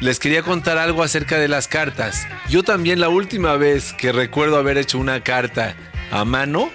les 0.00 0.18
quería 0.18 0.42
contar 0.42 0.78
algo 0.78 1.02
acerca 1.02 1.38
de 1.38 1.48
las 1.48 1.68
cartas. 1.68 2.26
Yo 2.48 2.62
también 2.62 3.00
la 3.00 3.08
última 3.08 3.56
vez 3.56 3.92
que 3.94 4.12
recuerdo 4.12 4.56
haber 4.58 4.78
hecho 4.78 4.98
una 4.98 5.22
carta 5.22 5.74
a 6.10 6.24
mano 6.24 6.70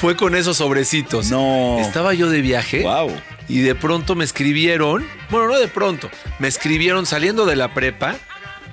fue 0.00 0.16
con 0.16 0.34
esos 0.36 0.56
sobrecitos. 0.58 1.30
No. 1.30 1.78
Estaba 1.80 2.14
yo 2.14 2.28
de 2.30 2.40
viaje. 2.42 2.82
¡Wow! 2.82 3.10
Y 3.48 3.60
de 3.60 3.74
pronto 3.74 4.14
me 4.14 4.24
escribieron, 4.24 5.06
bueno, 5.30 5.48
no 5.48 5.58
de 5.58 5.68
pronto, 5.68 6.10
me 6.38 6.48
escribieron 6.48 7.06
saliendo 7.06 7.46
de 7.46 7.56
la 7.56 7.74
prepa. 7.74 8.16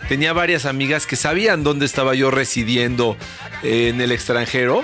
Tenía 0.07 0.33
varias 0.33 0.65
amigas 0.65 1.07
que 1.07 1.15
sabían 1.15 1.63
dónde 1.63 1.85
estaba 1.85 2.15
yo 2.15 2.31
residiendo 2.31 3.15
eh, 3.61 3.89
en 3.89 4.01
el 4.01 4.11
extranjero 4.11 4.83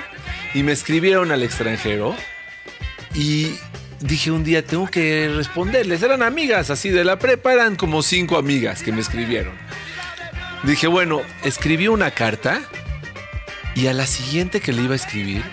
y 0.53 0.63
me 0.63 0.71
escribieron 0.71 1.31
al 1.31 1.43
extranjero 1.43 2.15
y 3.13 3.55
dije 3.99 4.31
un 4.31 4.43
día 4.43 4.65
tengo 4.65 4.87
que 4.87 5.31
responderles. 5.35 6.01
Eran 6.01 6.23
amigas 6.23 6.69
así 6.69 6.89
de 6.89 7.03
la 7.03 7.19
prepa, 7.19 7.53
eran 7.53 7.75
como 7.75 8.01
cinco 8.01 8.37
amigas 8.37 8.83
que 8.83 8.91
me 8.91 9.01
escribieron. 9.01 9.53
Dije, 10.63 10.87
bueno, 10.87 11.21
escribí 11.43 11.87
una 11.87 12.11
carta 12.11 12.61
y 13.75 13.87
a 13.87 13.93
la 13.93 14.05
siguiente 14.05 14.59
que 14.59 14.73
le 14.73 14.83
iba 14.83 14.93
a 14.93 14.97
escribir, 14.97 15.43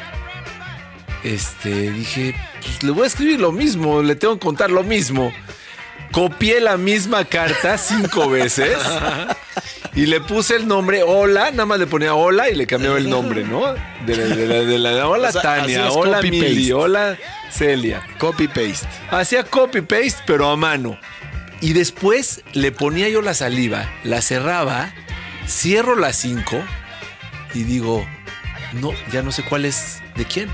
este, 1.34 1.90
dije, 1.90 2.34
pues 2.60 2.82
le 2.82 2.90
voy 2.90 3.04
a 3.04 3.06
escribir 3.06 3.40
lo 3.40 3.52
mismo, 3.52 4.02
le 4.02 4.14
tengo 4.16 4.34
que 4.34 4.40
contar 4.46 4.70
lo 4.70 4.82
mismo. 4.82 5.32
Copié 6.12 6.60
la 6.60 6.76
misma 6.76 7.24
carta 7.24 7.76
cinco 7.78 8.30
veces 8.30 8.78
y 9.94 10.06
le 10.06 10.20
puse 10.20 10.54
el 10.56 10.68
nombre 10.68 11.02
Hola, 11.02 11.50
nada 11.50 11.66
más 11.66 11.78
le 11.80 11.86
ponía 11.88 12.14
Hola 12.14 12.48
y 12.48 12.54
le 12.54 12.66
cambiaba 12.66 12.96
el 12.96 13.10
nombre, 13.10 13.42
¿no? 13.44 13.74
De 14.06 14.16
la, 14.16 14.24
de 14.36 14.46
la- 14.46 14.54
de 14.64 14.78
la- 14.78 15.08
Hola 15.08 15.28
O 15.30 15.32
sea, 15.32 15.42
Tania, 15.42 15.90
Hola 15.90 16.22
Mili. 16.22 16.70
Hola 16.72 17.18
Celia. 17.50 18.02
Copy 18.18 18.46
paste. 18.46 18.86
Hacía 19.10 19.42
copy 19.44 19.80
paste, 19.80 20.22
pero 20.26 20.48
a 20.50 20.56
mano. 20.56 20.98
Y 21.60 21.72
después 21.72 22.42
le 22.52 22.70
ponía 22.70 23.08
yo 23.08 23.20
la 23.20 23.34
saliva, 23.34 23.90
la 24.04 24.22
cerraba, 24.22 24.92
cierro 25.48 25.96
las 25.96 26.16
cinco 26.16 26.62
y 27.54 27.64
digo, 27.64 28.06
no, 28.74 28.92
ya 29.12 29.22
no 29.22 29.32
sé 29.32 29.42
cuál 29.42 29.64
es 29.64 30.02
de 30.16 30.24
quién. 30.24 30.48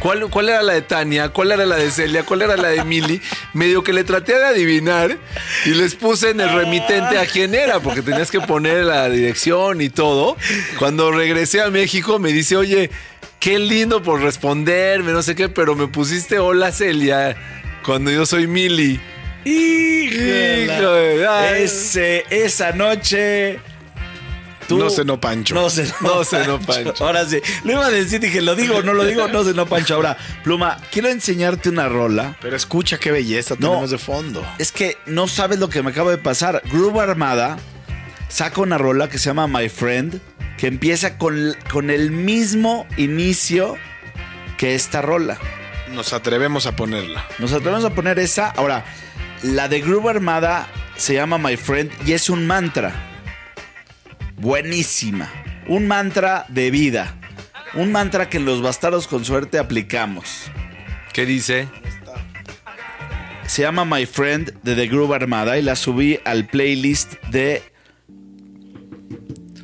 ¿Cuál, 0.00 0.28
¿Cuál 0.30 0.48
era 0.48 0.62
la 0.62 0.74
de 0.74 0.82
Tania? 0.82 1.30
¿Cuál 1.30 1.52
era 1.52 1.66
la 1.66 1.76
de 1.76 1.90
Celia? 1.90 2.22
¿Cuál 2.24 2.42
era 2.42 2.56
la 2.56 2.68
de 2.68 2.84
Mili? 2.84 3.20
Medio 3.52 3.82
que 3.82 3.92
le 3.92 4.04
traté 4.04 4.38
de 4.38 4.44
adivinar 4.44 5.18
y 5.66 5.70
les 5.70 5.94
puse 5.94 6.30
en 6.30 6.40
el 6.40 6.52
remitente 6.52 7.18
a 7.18 7.26
quién 7.26 7.54
era, 7.54 7.80
porque 7.80 8.02
tenías 8.02 8.30
que 8.30 8.40
poner 8.40 8.84
la 8.84 9.08
dirección 9.08 9.80
y 9.80 9.90
todo. 9.90 10.36
Cuando 10.78 11.10
regresé 11.10 11.60
a 11.60 11.70
México 11.70 12.18
me 12.18 12.32
dice, 12.32 12.56
oye, 12.56 12.90
qué 13.40 13.58
lindo 13.58 14.02
por 14.02 14.22
responderme, 14.22 15.12
no 15.12 15.22
sé 15.22 15.34
qué, 15.34 15.48
pero 15.48 15.74
me 15.74 15.88
pusiste 15.88 16.38
hola 16.38 16.72
Celia 16.72 17.36
cuando 17.84 18.10
yo 18.10 18.26
soy 18.26 18.46
Mili. 18.46 19.00
Híjole, 19.44 21.26
ay. 21.26 21.62
Ese, 21.62 22.24
esa 22.30 22.72
noche. 22.72 23.60
Tú- 24.68 24.78
No 24.78 24.90
se 24.90 25.04
no 25.04 25.20
Pancho. 25.20 25.54
No 25.54 25.68
se 25.70 25.90
No 26.00 26.22
se 26.24 26.38
no 26.46 26.60
Pancho. 26.60 27.04
Ahora 27.04 27.24
sí. 27.26 27.40
Le 27.64 27.72
iba 27.72 27.86
a 27.86 27.90
decir, 27.90 28.20
dije, 28.20 28.40
¿lo 28.42 28.54
digo 28.54 28.82
no 28.82 28.92
lo 28.94 29.04
digo? 29.04 29.26
No 29.28 29.42
se 29.44 29.54
no 29.54 29.66
Pancho. 29.66 29.94
Ahora, 29.94 30.16
Pluma, 30.44 30.78
quiero 30.92 31.08
enseñarte 31.08 31.68
una 31.70 31.88
rola. 31.88 32.36
Pero 32.40 32.54
escucha 32.56 32.98
qué 32.98 33.10
belleza 33.10 33.54
No. 33.58 33.68
tenemos 33.70 33.90
de 33.90 33.98
fondo. 33.98 34.46
Es 34.58 34.70
que 34.70 34.96
no 35.06 35.26
sabes 35.26 35.58
lo 35.58 35.68
que 35.68 35.82
me 35.82 35.90
acaba 35.90 36.10
de 36.10 36.18
pasar. 36.18 36.62
Groove 36.72 37.00
Armada 37.00 37.58
saca 38.28 38.60
una 38.60 38.78
rola 38.78 39.08
que 39.08 39.18
se 39.18 39.26
llama 39.30 39.46
My 39.48 39.68
Friend, 39.68 40.20
que 40.58 40.66
empieza 40.66 41.16
con, 41.18 41.56
con 41.72 41.90
el 41.90 42.10
mismo 42.10 42.86
inicio 42.96 43.76
que 44.58 44.74
esta 44.74 45.00
rola. 45.02 45.38
Nos 45.92 46.12
atrevemos 46.12 46.66
a 46.66 46.76
ponerla. 46.76 47.24
Nos 47.38 47.52
atrevemos 47.52 47.84
a 47.84 47.90
poner 47.90 48.18
esa. 48.18 48.50
Ahora, 48.50 48.84
La 49.42 49.68
de 49.68 49.80
Groove 49.80 50.10
Armada 50.10 50.68
se 50.96 51.14
llama 51.14 51.38
My 51.38 51.56
Friend 51.56 51.90
y 52.06 52.12
es 52.12 52.28
un 52.28 52.46
mantra. 52.46 53.07
Buenísima. 54.38 55.30
Un 55.66 55.86
mantra 55.88 56.46
de 56.48 56.70
vida. 56.70 57.18
Un 57.74 57.92
mantra 57.92 58.28
que 58.28 58.38
en 58.38 58.44
los 58.44 58.62
bastardos 58.62 59.08
con 59.08 59.24
suerte 59.24 59.58
aplicamos. 59.58 60.50
¿Qué 61.12 61.26
dice? 61.26 61.68
Se 63.46 63.62
llama 63.62 63.84
My 63.84 64.06
Friend 64.06 64.62
de 64.62 64.76
The 64.76 64.86
Groove 64.86 65.14
Armada 65.14 65.58
y 65.58 65.62
la 65.62 65.74
subí 65.74 66.20
al 66.24 66.46
playlist 66.46 67.14
de 67.30 67.62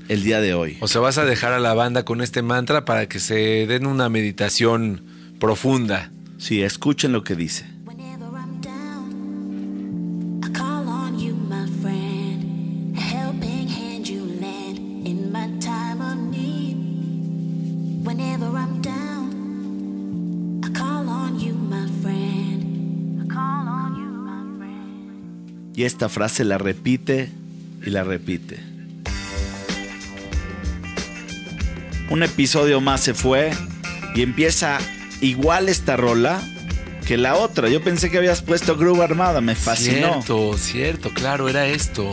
el 0.08 0.22
día 0.22 0.40
de 0.40 0.54
hoy. 0.54 0.76
O 0.80 0.88
sea, 0.88 1.00
vas 1.00 1.18
a 1.18 1.24
dejar 1.24 1.52
a 1.52 1.60
la 1.60 1.74
banda 1.74 2.04
con 2.04 2.20
este 2.20 2.42
mantra 2.42 2.84
para 2.84 3.08
que 3.08 3.20
se 3.20 3.66
den 3.66 3.86
una 3.86 4.08
meditación 4.08 5.04
profunda. 5.38 6.12
Sí, 6.38 6.62
escuchen 6.62 7.12
lo 7.12 7.24
que 7.24 7.36
dice. 7.36 7.73
Y 25.74 25.84
esta 25.84 26.08
frase 26.08 26.44
la 26.44 26.58
repite 26.58 27.30
y 27.84 27.90
la 27.90 28.04
repite. 28.04 28.60
Un 32.10 32.22
episodio 32.22 32.80
más 32.80 33.00
se 33.00 33.14
fue 33.14 33.50
y 34.14 34.22
empieza 34.22 34.78
igual 35.20 35.68
esta 35.68 35.96
rola 35.96 36.40
que 37.06 37.16
la 37.18 37.34
otra. 37.36 37.68
Yo 37.68 37.82
pensé 37.82 38.10
que 38.10 38.18
habías 38.18 38.42
puesto 38.42 38.76
Groove 38.76 39.02
Armada, 39.02 39.40
me 39.40 39.54
fascinó. 39.54 40.22
Cierto, 40.22 40.58
cierto, 40.58 41.10
claro, 41.10 41.48
era 41.48 41.66
esto. 41.66 42.10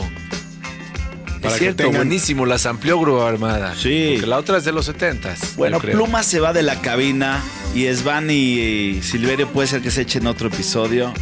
Para 1.40 1.54
es 1.54 1.58
que 1.60 1.64
cierto, 1.66 1.84
tengan- 1.84 1.96
buenísimo, 1.96 2.46
las 2.46 2.66
amplió 2.66 3.00
Grúa 3.00 3.28
Armada. 3.28 3.74
Sí. 3.76 4.10
Porque 4.14 4.26
la 4.28 4.38
otra 4.38 4.58
es 4.58 4.64
de 4.64 4.72
los 4.72 4.88
70s. 4.88 5.56
Bueno. 5.56 5.78
Pluma 5.80 6.22
se 6.22 6.40
va 6.40 6.52
de 6.52 6.62
la 6.62 6.80
cabina 6.80 7.42
y 7.74 7.86
Svan 7.94 8.28
y 8.30 9.00
Silverio 9.02 9.48
puede 9.48 9.68
ser 9.68 9.82
que 9.82 9.90
se 9.90 10.02
echen 10.02 10.26
otro 10.26 10.48
episodio. 10.48 11.12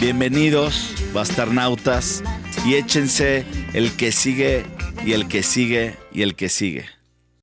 Bienvenidos, 0.00 0.90
bastarnautas, 1.14 2.22
y 2.66 2.74
échense 2.74 3.46
el 3.72 3.92
que 3.92 4.12
sigue 4.12 4.66
y 5.06 5.12
el 5.12 5.28
que 5.28 5.42
sigue 5.42 5.94
y 6.12 6.22
el 6.22 6.34
que 6.34 6.48
sigue. 6.50 6.93